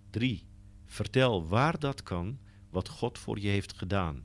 3. 0.09 0.43
Vertel 0.85 1.47
waar 1.47 1.79
dat 1.79 2.03
kan 2.03 2.39
wat 2.69 2.89
God 2.89 3.17
voor 3.19 3.39
je 3.39 3.47
heeft 3.47 3.73
gedaan 3.73 4.23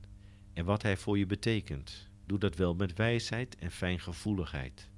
en 0.53 0.65
wat 0.65 0.81
Hij 0.81 0.97
voor 0.97 1.17
je 1.17 1.25
betekent. 1.25 2.09
Doe 2.31 2.39
dat 2.39 2.55
wel 2.55 2.75
met 2.75 2.93
wijsheid 2.93 3.55
en 3.55 3.71
fijngevoeligheid. 3.71 4.89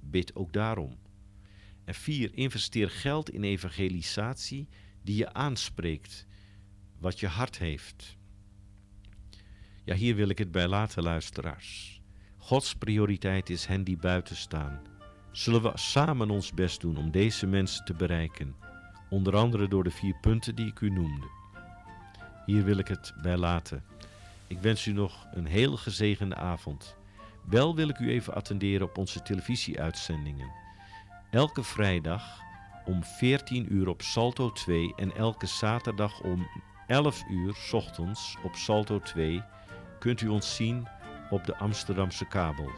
Bid 0.00 0.34
ook 0.34 0.52
daarom. 0.52 0.98
En 1.84 1.94
4. 1.94 2.34
Investeer 2.34 2.90
geld 2.90 3.30
in 3.30 3.42
evangelisatie 3.42 4.68
die 5.02 5.16
je 5.16 5.32
aanspreekt, 5.32 6.26
wat 6.98 7.20
je 7.20 7.26
hart 7.26 7.58
heeft. 7.58 8.16
Ja, 9.84 9.94
hier 9.94 10.14
wil 10.14 10.28
ik 10.28 10.38
het 10.38 10.50
bij 10.50 10.68
laten, 10.68 11.02
luisteraars. 11.02 12.00
Gods 12.36 12.74
prioriteit 12.74 13.50
is 13.50 13.66
hen 13.66 13.84
die 13.84 13.96
buiten 13.96 14.36
staan. 14.36 14.82
Zullen 15.30 15.62
we 15.62 15.70
samen 15.74 16.30
ons 16.30 16.52
best 16.52 16.80
doen 16.80 16.96
om 16.96 17.10
deze 17.10 17.46
mensen 17.46 17.84
te 17.84 17.94
bereiken, 17.94 18.56
onder 19.10 19.36
andere 19.36 19.68
door 19.68 19.84
de 19.84 19.90
vier 19.90 20.18
punten 20.20 20.54
die 20.54 20.66
ik 20.66 20.80
u 20.80 20.90
noemde. 20.90 21.30
Hier 22.46 22.64
wil 22.64 22.78
ik 22.78 22.88
het 22.88 23.14
bij 23.22 23.36
laten. 23.36 23.91
Ik 24.52 24.58
wens 24.58 24.86
u 24.86 24.92
nog 24.92 25.26
een 25.30 25.46
heel 25.46 25.76
gezegende 25.76 26.34
avond. 26.34 26.96
Wel 27.48 27.74
wil 27.74 27.88
ik 27.88 27.98
u 27.98 28.10
even 28.10 28.34
attenderen 28.34 28.86
op 28.86 28.98
onze 28.98 29.22
televisieuitzendingen. 29.22 30.52
Elke 31.30 31.62
vrijdag 31.62 32.40
om 32.84 33.04
14 33.04 33.72
uur 33.72 33.88
op 33.88 34.02
Salto 34.02 34.52
2 34.52 34.92
en 34.96 35.16
elke 35.16 35.46
zaterdag 35.46 36.20
om 36.20 36.48
11 36.86 37.22
uur 37.30 37.56
ochtends 37.72 38.36
op 38.44 38.54
Salto 38.54 39.00
2 39.00 39.42
kunt 39.98 40.20
u 40.20 40.28
ons 40.28 40.56
zien 40.56 40.88
op 41.30 41.44
de 41.44 41.56
Amsterdamse 41.56 42.26
kabel. 42.26 42.70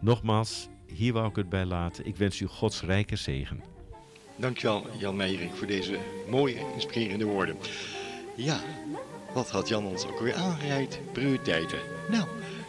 Nogmaals, 0.00 0.68
hier 0.86 1.12
wou 1.12 1.28
ik 1.28 1.36
het 1.36 1.48
bij 1.48 1.64
laten. 1.64 2.06
Ik 2.06 2.16
wens 2.16 2.40
u 2.40 2.46
Gods 2.46 2.82
rijke 2.82 3.16
zegen. 3.16 3.62
Dankjewel 4.36 4.86
Jan 4.98 5.16
Meijering 5.16 5.54
voor 5.54 5.66
deze 5.66 5.98
mooie, 6.28 6.72
inspirerende 6.74 7.24
woorden. 7.24 7.56
Ja, 8.36 8.60
wat 9.34 9.50
had 9.50 9.68
Jan 9.68 9.84
ons 9.86 10.06
ook 10.06 10.20
weer 10.20 10.34
aangereikt? 10.34 10.98
Prioriteiten. 11.12 11.78
Nou, 12.08 12.24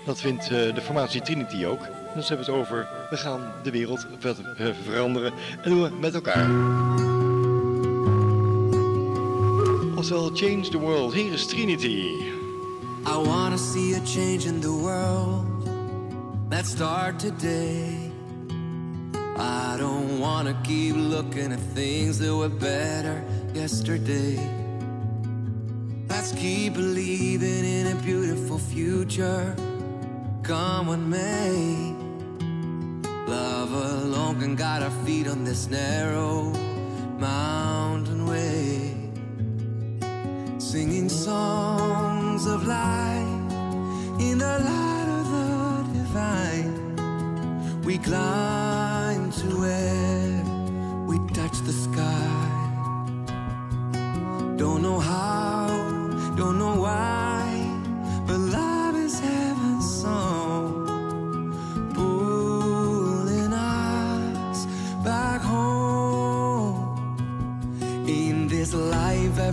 dat 0.05 0.19
vindt 0.19 0.43
eh, 0.43 0.49
de 0.75 0.81
formatie 0.81 1.21
Trinity 1.21 1.65
ook. 1.65 1.79
Dus 2.15 2.27
hebben 2.29 2.45
we 2.45 2.51
het 2.51 2.61
over, 2.61 2.87
we 3.09 3.17
gaan 3.17 3.53
de 3.63 3.71
wereld 3.71 4.07
ver- 4.19 4.53
eh, 4.57 4.67
veranderen 4.83 5.33
en 5.63 5.69
doen 5.69 5.81
we 5.81 5.89
met 5.99 6.13
elkaar. 6.13 6.49
Oftewel, 9.95 10.29
change 10.33 10.69
the 10.69 10.77
world. 10.79 11.13
Hier 11.13 11.33
is 11.33 11.45
Trinity. 11.45 12.05
I 13.05 13.17
wanna 13.25 13.57
see 13.57 13.95
a 13.95 13.99
change 14.05 14.45
in 14.47 14.59
the 14.59 14.71
world. 14.71 15.45
Let's 16.49 16.69
start 16.69 17.19
today. 17.19 18.11
I 19.37 19.77
don't 19.77 20.19
wanna 20.19 20.53
keep 20.63 20.95
looking 20.95 21.51
at 21.51 21.59
things 21.73 22.17
that 22.17 22.35
were 22.35 22.49
better 22.49 23.23
yesterday. 23.53 24.39
Let's 26.31 26.43
keep 26.43 26.75
believing 26.75 27.65
in 27.65 27.87
a 27.87 27.95
beautiful 27.95 28.57
future. 28.57 29.53
Come 30.43 30.87
what 30.87 30.99
may. 30.99 31.93
Love 33.27 33.73
alone 33.73 34.39
can 34.39 34.55
guide 34.55 34.81
our 34.81 34.91
feet 35.05 35.27
on 35.27 35.43
this 35.43 35.67
narrow 35.67 36.53
mountain 37.19 38.25
way 38.27 38.95
singing 40.57 41.09
songs 41.09 42.45
of 42.45 42.65
light 42.65 43.27
in 44.21 44.37
the 44.37 44.59
light 44.71 45.09
of 45.19 45.25
the 45.35 45.99
divine. 45.99 47.81
We 47.83 47.97
climb 47.97 49.31
to 49.33 49.47
where 49.59 50.43
we 51.07 51.17
touch 51.33 51.59
the 51.65 51.73
sky. 51.73 52.51
Don't 54.55 54.81
know 54.83 54.99
how, 54.99 55.40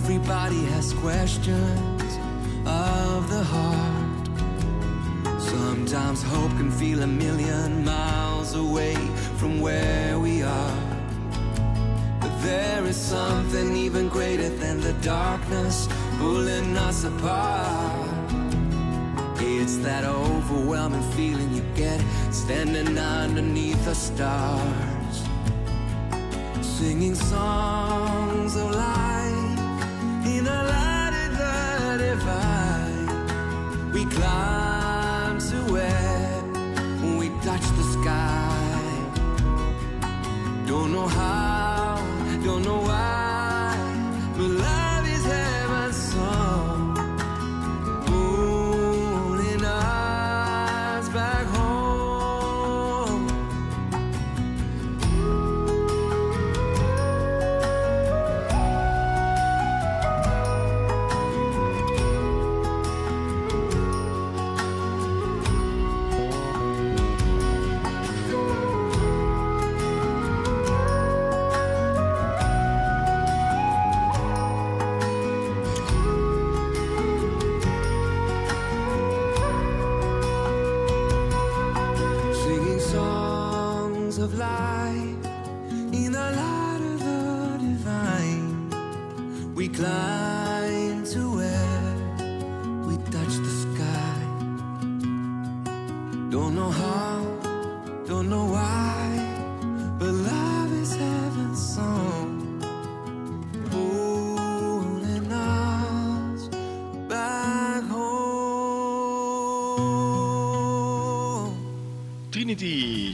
everybody 0.01 0.63
has 0.75 0.93
questions 0.93 2.11
of 2.65 3.29
the 3.35 3.43
heart. 3.55 4.27
Sometimes 5.41 6.23
hope 6.23 6.53
can 6.61 6.71
feel 6.71 7.03
a 7.03 7.07
million 7.07 7.85
miles 7.85 8.55
away 8.55 8.95
from 9.39 9.61
where 9.61 10.17
we 10.21 10.35
are. 10.45 10.81
But 12.21 12.33
there 12.43 12.85
is 12.85 12.97
something 12.97 13.75
even 13.75 14.09
greater 14.09 14.51
than 14.63 14.81
the 14.81 14.93
darkness 15.17 15.89
pulling 16.19 16.77
us 16.77 17.03
apart. 17.03 18.31
It's 19.41 19.79
that 19.79 20.05
overwhelming 20.05 21.07
feeling 21.17 21.53
you 21.53 21.65
get 21.75 22.01
standing 22.31 22.97
underneath 22.97 23.85
the 23.85 23.97
stars 23.97 25.17
singing 26.63 27.17
songs 27.17 28.55
of 28.55 28.71
life 28.71 29.08
climb 34.19 35.39
to 35.39 35.57
where 35.73 36.43
we 37.19 37.29
touch 37.47 37.67
the 37.79 37.85
sky. 37.97 38.59
Don't 40.67 40.91
know 40.93 41.07
how, 41.07 41.68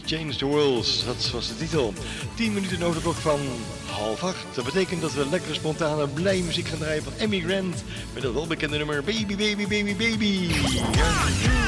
Change 0.06 0.36
the 0.36 0.46
World, 0.46 1.04
dat 1.06 1.30
was 1.30 1.48
de 1.48 1.56
titel. 1.56 1.92
10 2.34 2.52
minuten 2.52 2.78
klok 3.02 3.14
van 3.14 3.40
half 3.86 4.22
acht. 4.22 4.44
Dat 4.54 4.64
betekent 4.64 5.00
dat 5.00 5.12
we 5.12 5.28
lekker 5.28 5.54
spontane 5.54 6.08
blij 6.08 6.40
muziek 6.40 6.68
gaan 6.68 6.78
draaien 6.78 7.02
van 7.02 7.12
Emmy 7.18 7.40
Grant. 7.40 7.84
Met 8.14 8.22
dat 8.22 8.32
welbekende 8.32 8.76
nummer 8.76 9.04
Baby, 9.04 9.36
Baby, 9.36 9.66
Baby, 9.66 9.96
Baby. 9.96 10.48
Light 10.94 11.63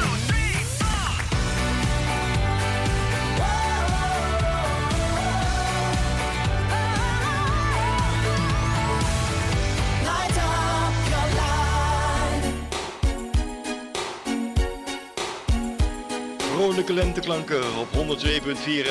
Lenteklanken 17.27 17.77
op 17.79 17.87
102.4 17.91 18.27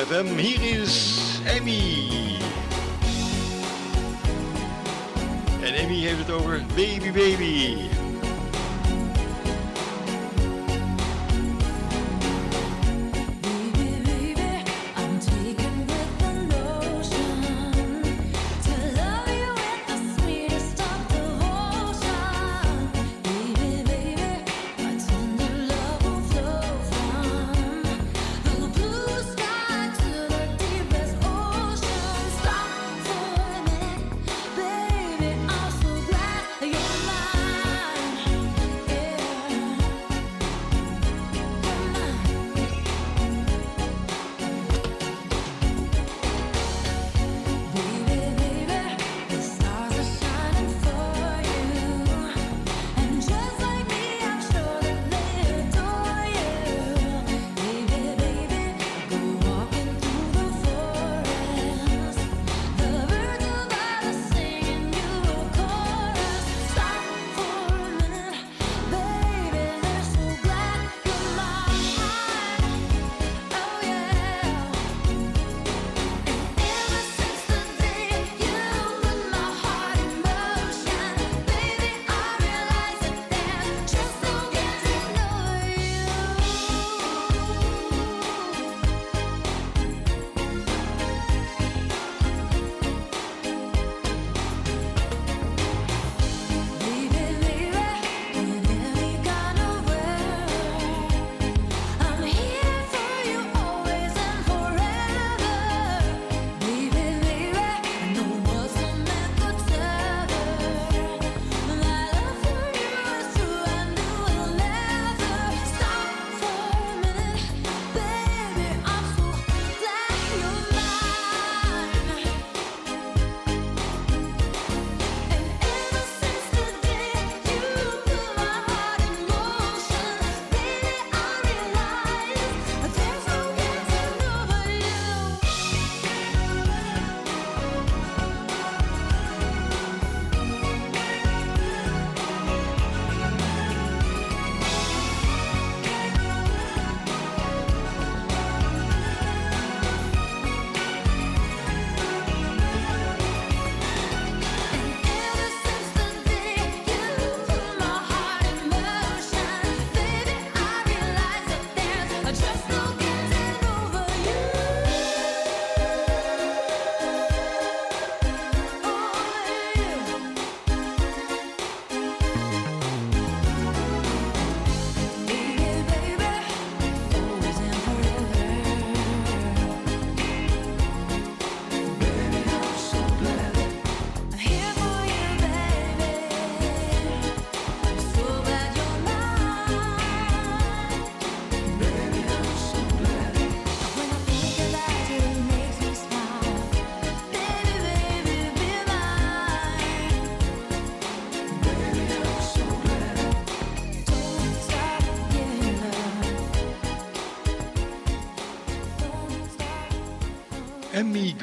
FM. 0.07 0.35
Hier 0.35 0.81
is 0.81 1.21
Emmy. 1.45 1.93
En 5.61 5.73
Emmy 5.73 5.95
heeft 5.95 6.17
het 6.17 6.31
over 6.31 6.65
Baby 6.75 7.11
Baby. 7.11 7.96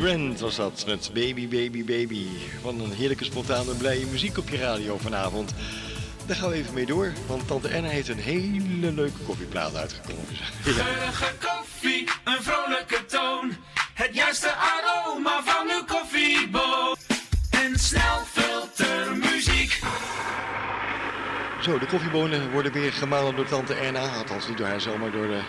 Grant 0.05 0.41
was 0.41 0.57
dat 0.57 0.85
met 0.87 1.11
Baby 1.15 1.49
Baby 1.49 1.85
Baby. 1.85 2.27
Wat 2.63 2.73
een 2.73 2.93
heerlijke 2.93 3.25
spontane 3.25 3.75
blije 3.75 4.07
muziek 4.07 4.39
op 4.39 4.49
je 4.49 4.57
radio 4.57 4.99
vanavond. 4.99 5.55
Daar 6.27 6.37
gaan 6.37 6.49
we 6.49 6.55
even 6.55 6.75
mee 6.75 6.87
door, 6.87 7.13
want 7.27 7.47
Tante 7.47 7.69
Erna 7.69 7.89
heeft 7.89 8.09
een 8.09 8.19
hele 8.19 8.93
leuke 8.93 9.19
koffieplaat 9.27 9.77
uitgekozen. 9.77 10.37
Ja. 10.65 10.73
Geurige 10.73 11.33
koffie, 11.41 12.09
een 12.25 12.43
vrolijke 12.43 13.05
toon. 13.07 13.57
Het 13.95 14.15
juiste 14.15 14.53
aroma 14.53 15.43
van 15.45 15.71
uw 15.71 15.85
koffieboon. 15.85 16.97
En 17.51 17.79
snelfiltermuziek. 17.79 19.81
Zo, 21.61 21.79
de 21.79 21.87
koffiebonen 21.87 22.51
worden 22.51 22.73
weer 22.73 22.93
gemalen 22.93 23.37
door 23.37 23.47
Tante 23.47 23.75
Erna. 23.75 24.17
Althans 24.17 24.49
niet 24.49 24.59
door 24.59 24.67
haar 24.67 24.81
zelf, 24.81 24.99
maar 24.99 25.11
door 25.11 25.27
de 25.27 25.41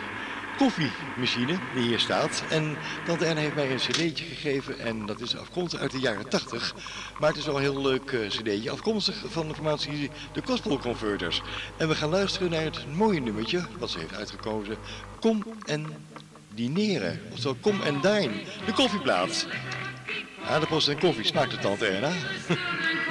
koffiemachine 0.58 1.60
die 1.74 1.84
hier 1.84 1.99
staat. 1.99 2.43
En 2.49 2.78
Tante 3.06 3.26
Erna 3.26 3.39
heeft 3.39 3.56
mij 3.56 3.72
een 3.72 3.78
cd'tje 3.78 4.26
gegeven 4.26 4.80
en 4.80 5.06
dat 5.06 5.22
is 5.22 5.38
afkomstig 5.38 5.80
uit 5.80 5.91
de 5.91 5.99
jaren 5.99 6.30
80. 6.30 6.76
Maar 7.20 7.30
het 7.30 7.38
is 7.38 7.45
wel 7.45 7.56
een 7.56 7.62
heel 7.62 7.82
leuk 7.82 8.12
eh, 8.12 8.28
cd'tje, 8.28 8.72
afkomstig 8.72 9.24
van 9.28 9.47
de 9.47 9.53
formatie 9.53 10.12
de 10.34 10.41
Gospel 10.45 10.80
Converters. 10.80 11.41
En 11.78 11.88
we 11.88 11.95
gaan 11.95 12.10
luisteren 12.10 12.51
naar 12.51 12.64
het 12.64 12.95
mooie 12.95 13.22
nummertje 13.22 13.66
wat 13.80 13.89
ze 13.89 13.99
heeft 13.99 14.16
uitgekozen. 14.16 14.78
Kom 15.20 15.43
en 15.66 15.86
dineren. 16.53 17.22
Oftewel, 17.32 17.58
kom 17.62 17.82
en 17.82 18.01
dine. 18.01 18.43
De 18.66 18.74
koffieplaats. 18.74 19.45
Aardappels 20.47 20.88
en 20.88 20.99
koffie 20.99 21.26
smaakt 21.26 21.51
de 21.51 21.58
Tante 21.58 21.86
Erna. 21.86 22.12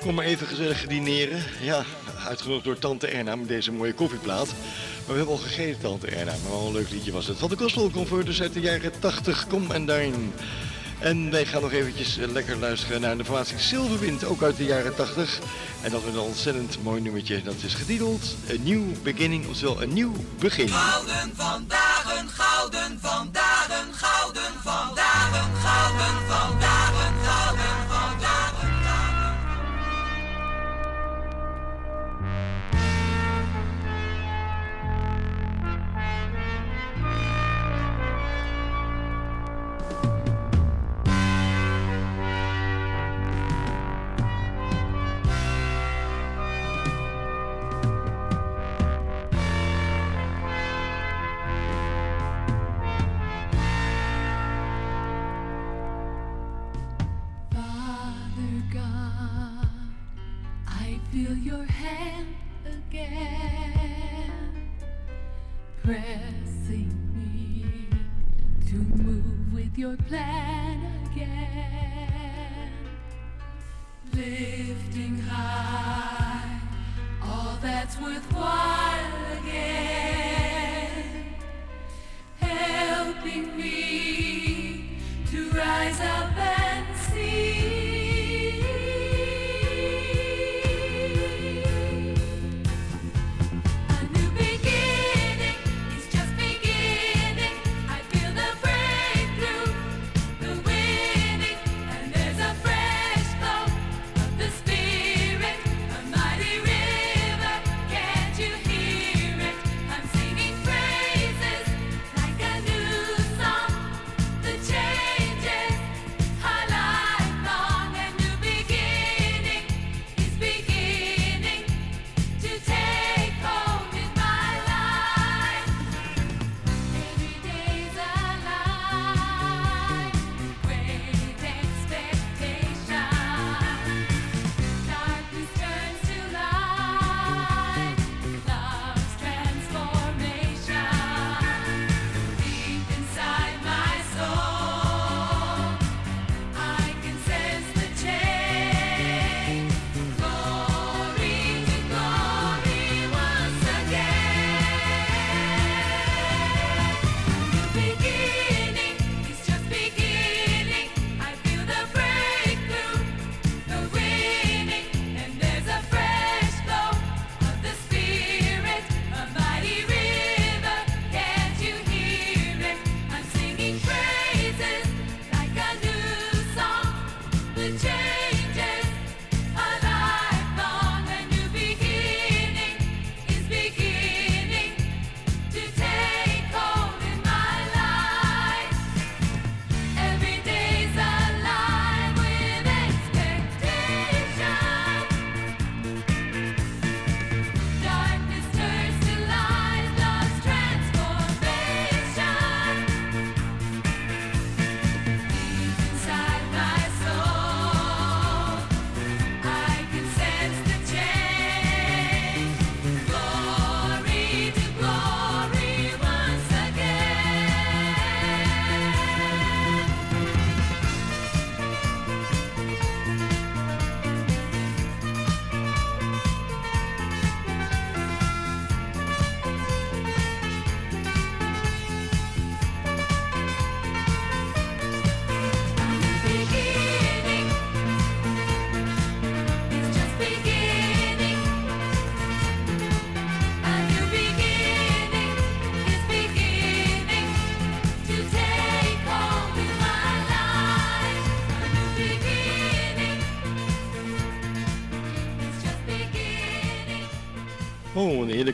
Kom 0.00 0.14
maar 0.14 0.24
even 0.24 0.46
gezellig 0.46 0.86
dineren. 0.86 1.42
Ja, 1.60 1.84
uitgenodigd 2.26 2.64
door 2.64 2.78
Tante 2.78 3.06
Erna 3.06 3.36
met 3.36 3.48
deze 3.48 3.72
mooie 3.72 3.92
koffieplaat. 3.92 4.46
Maar 4.46 5.06
we 5.06 5.14
hebben 5.14 5.34
al 5.34 5.36
gegeten, 5.36 5.80
Tante 5.80 6.06
Erna. 6.06 6.32
Maar 6.42 6.50
wel 6.50 6.66
een 6.66 6.72
leuk 6.72 6.90
liedje 6.90 7.12
was 7.12 7.26
het. 7.26 7.38
Van 7.38 7.48
de 7.48 7.56
Gospel 7.56 7.90
Converters 7.90 8.42
uit 8.42 8.52
de 8.52 8.60
jaren 8.60 8.92
80. 8.98 9.46
Kom 9.46 9.70
en 9.70 9.86
daarin. 9.86 10.32
En 10.98 11.30
wij 11.30 11.46
gaan 11.46 11.62
nog 11.62 11.72
eventjes 11.72 12.18
eh, 12.18 12.28
lekker 12.28 12.56
luisteren 12.56 13.00
naar 13.00 13.16
de 13.16 13.24
formatie 13.24 13.58
Silverwind, 13.58 14.24
ook 14.24 14.42
uit 14.42 14.56
de 14.56 14.64
jaren 14.64 14.94
80. 14.94 15.38
En 15.82 15.90
dat 15.90 16.02
is 16.02 16.12
een 16.12 16.20
ontzettend 16.20 16.82
mooi 16.82 17.00
nummertje. 17.00 17.42
Dat 17.42 17.54
is 17.64 17.74
getiteld 17.74 18.36
A 18.50 18.54
New 18.62 18.82
Beginning, 19.02 19.46
oftewel 19.48 19.82
een 19.82 19.92
nieuw 19.92 20.12
begin. 20.38 20.68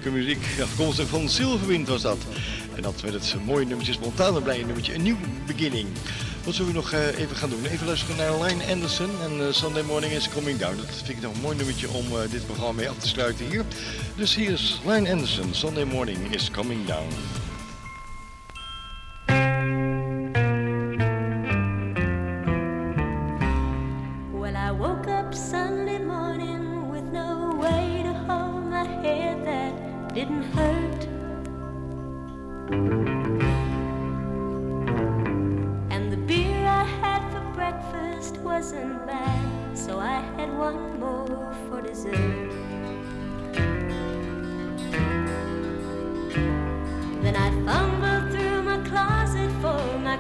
Een 0.07 0.13
heerlijke 0.13 0.41
muziek. 0.43 0.63
Afkomstig 0.63 1.09
van 1.09 1.29
Silverwind 1.29 1.89
was 1.89 2.03
dat. 2.03 2.19
En 2.75 2.83
dat 2.83 3.03
met 3.03 3.13
het 3.13 3.37
mooie 3.45 3.67
nummertje, 3.67 3.93
spontane 3.93 4.41
blije 4.43 4.65
nummertje, 4.65 4.95
een 4.95 5.03
nieuw 5.03 5.17
beginning. 5.47 5.89
Wat 6.45 6.55
zullen 6.55 6.73
we 6.73 6.77
nog 6.77 6.93
eh, 6.93 7.19
even 7.19 7.37
gaan 7.37 7.51
doen? 7.51 7.67
Even 7.67 7.87
luisteren 7.87 8.17
naar 8.17 8.43
Line 8.43 8.65
Anderson 8.73 9.11
en 9.23 9.47
eh, 9.47 9.53
Sunday 9.53 9.83
Morning 9.83 10.13
is 10.13 10.29
Coming 10.29 10.59
Down. 10.59 10.77
Dat 10.77 10.87
vind 10.87 11.09
ik 11.09 11.21
nog 11.21 11.35
een 11.35 11.41
mooi 11.41 11.57
nummertje 11.57 11.89
om 11.91 12.07
eh, 12.07 12.31
dit 12.31 12.47
programma 12.47 12.73
mee 12.73 12.89
af 12.89 12.99
te 12.99 13.09
sluiten 13.09 13.47
hier. 13.47 13.65
Dus 14.17 14.35
hier 14.35 14.51
is 14.51 14.81
Line 14.85 15.11
Anderson, 15.11 15.55
Sunday 15.55 15.85
Morning 15.85 16.35
is 16.35 16.51
Coming 16.51 16.87
Down. 16.87 17.36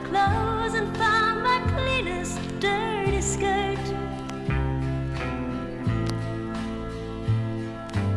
Clothes 0.08 0.74
and 0.74 0.96
found 0.96 1.42
my 1.42 1.58
cleanest 1.74 2.38
dirty 2.60 3.20
skirt. 3.20 3.86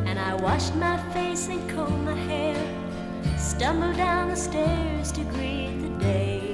And 0.06 0.20
I 0.20 0.36
washed 0.36 0.76
my 0.76 0.98
face 1.14 1.48
and 1.48 1.68
combed 1.70 2.06
my 2.06 2.16
hair, 2.16 2.58
stumbled 3.38 3.98
down 3.98 4.30
the 4.30 4.36
stairs 4.36 5.12
to 5.14 5.24
greet 5.24 5.80
the 5.82 5.90
day. 6.04 6.49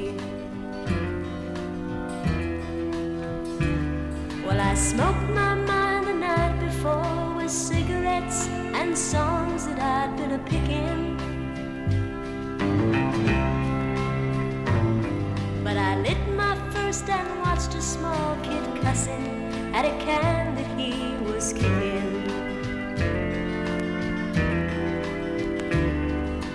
That 19.94 20.80
he 20.80 21.16
was 21.24 21.54
kicking. 21.54 22.24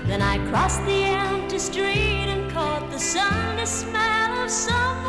Then 0.07 0.21
I 0.21 0.39
crossed 0.49 0.85
the 0.85 1.05
empty 1.05 1.59
street 1.59 2.29
and 2.29 2.51
caught 2.51 2.91
the 2.91 2.99
Sunday 2.99 3.67
smell 3.67 4.45
of 4.45 4.51
someone 4.51 5.00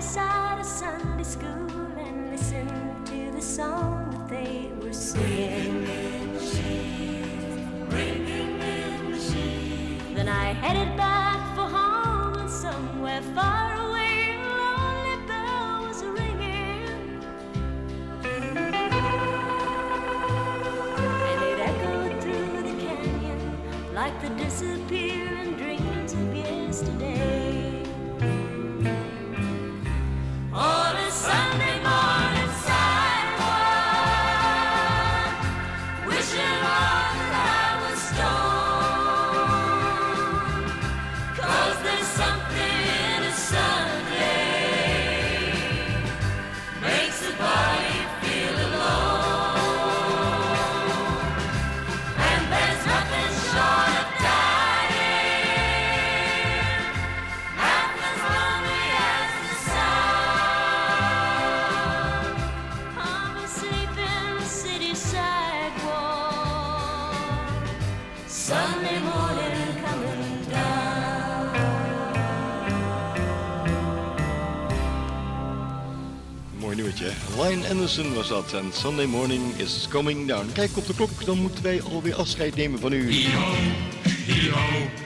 beside 0.00 0.58
a 0.58 0.64
Sunday 0.64 1.22
school 1.22 1.68
and 1.98 2.30
listened 2.30 3.06
to 3.06 3.30
the 3.32 3.42
song 3.42 4.08
that 4.10 4.28
they 4.30 4.70
were 4.80 4.94
singing. 4.94 5.84
Ringing 7.90 8.58
bell, 8.58 9.02
machine. 9.10 10.14
Then 10.14 10.26
I 10.26 10.54
headed 10.54 10.96
back 10.96 11.19
Anderson 77.90 78.14
was 78.14 78.28
dat. 78.28 78.52
En 78.52 78.72
Sunday 78.72 79.06
morning 79.06 79.42
is 79.56 79.86
coming 79.88 80.28
down. 80.28 80.52
Kijk 80.52 80.76
op 80.76 80.86
de 80.86 80.94
klok, 80.94 81.24
dan 81.24 81.38
moeten 81.38 81.62
wij 81.62 81.82
alweer 81.82 82.14
afscheid 82.14 82.54
nemen 82.54 82.80
van 82.80 82.92
u. 82.92 83.10
Hi-ho, 83.10 83.40
het 84.26 84.99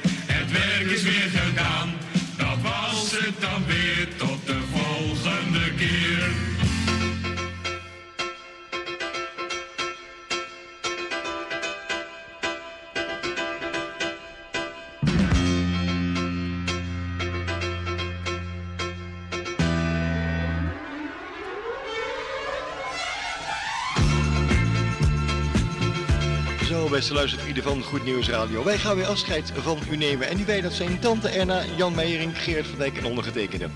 beste 26.95 27.15
luistervrienden 27.15 27.63
van 27.63 27.83
Goed 27.83 28.05
Nieuws 28.05 28.29
Radio. 28.29 28.65
Wij 28.65 28.79
gaan 28.79 28.97
weer 28.97 29.07
afscheid 29.07 29.53
van 29.57 29.79
u 29.91 29.97
nemen. 29.97 30.29
En 30.29 30.37
die 30.37 30.45
wij, 30.45 30.61
dat 30.61 30.73
zijn 30.73 30.99
Tante 30.99 31.29
Erna, 31.29 31.63
Jan 31.77 31.95
Meijering, 31.95 32.43
Geert 32.43 32.67
van 32.67 32.79
Dijk 32.79 32.99
en 32.99 33.05
ondergetekende. 33.05 33.69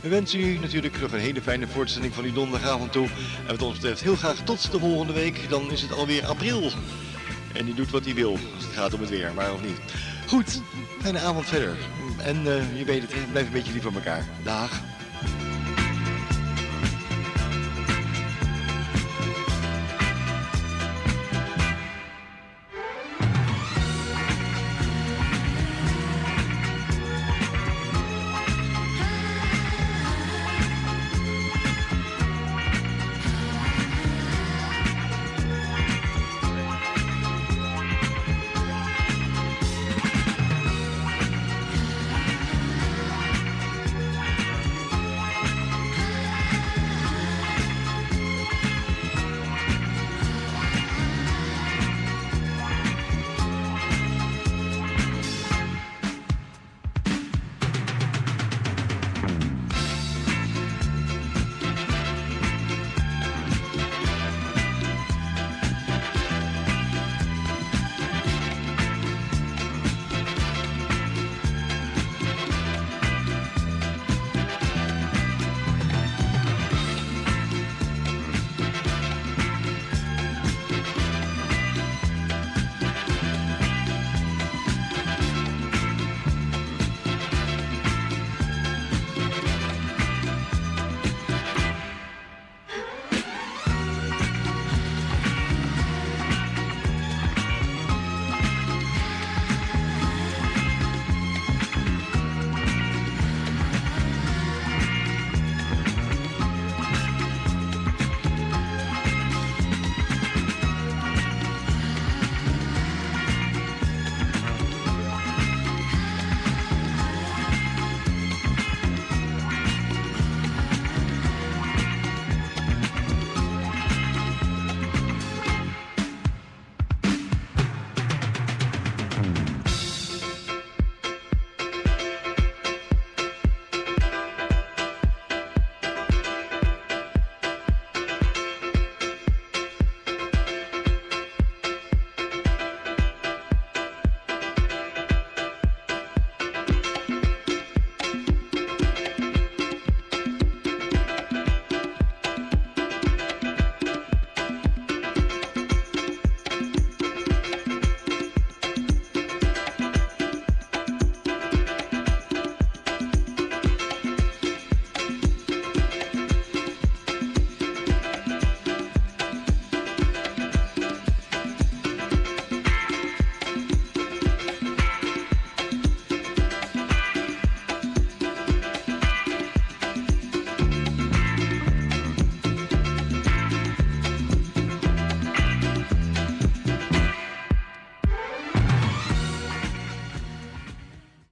We 0.00 0.08
wensen 0.08 0.40
u 0.40 0.58
natuurlijk 0.58 1.00
nog 1.00 1.12
een 1.12 1.18
hele 1.18 1.42
fijne 1.42 1.66
voortzetting 1.66 2.14
van 2.14 2.24
uw 2.24 2.32
donderdagavond 2.32 2.92
toe. 2.92 3.06
En 3.46 3.46
wat 3.46 3.62
ons 3.62 3.74
betreft 3.74 4.02
heel 4.02 4.16
graag 4.16 4.36
tot 4.44 4.72
de 4.72 4.78
volgende 4.78 5.12
week. 5.12 5.48
Dan 5.48 5.70
is 5.70 5.82
het 5.82 5.92
alweer 5.92 6.26
april. 6.26 6.70
En 7.52 7.64
die 7.64 7.74
doet 7.74 7.90
wat 7.90 8.04
hij 8.04 8.14
wil, 8.14 8.32
als 8.32 8.64
het 8.64 8.74
gaat 8.74 8.94
om 8.94 9.00
het 9.00 9.10
weer, 9.10 9.32
maar 9.34 9.52
of 9.52 9.62
niet. 9.62 9.78
Goed, 10.26 10.60
fijne 11.00 11.18
avond 11.18 11.46
verder. 11.46 11.76
En 12.18 12.36
eh, 12.36 12.78
je 12.78 12.84
weet 12.84 13.02
het, 13.02 13.30
blijf 13.30 13.46
een 13.46 13.52
beetje 13.52 13.72
lief 13.72 13.82
van 13.82 13.94
elkaar. 13.94 14.24
Dag. 14.42 14.70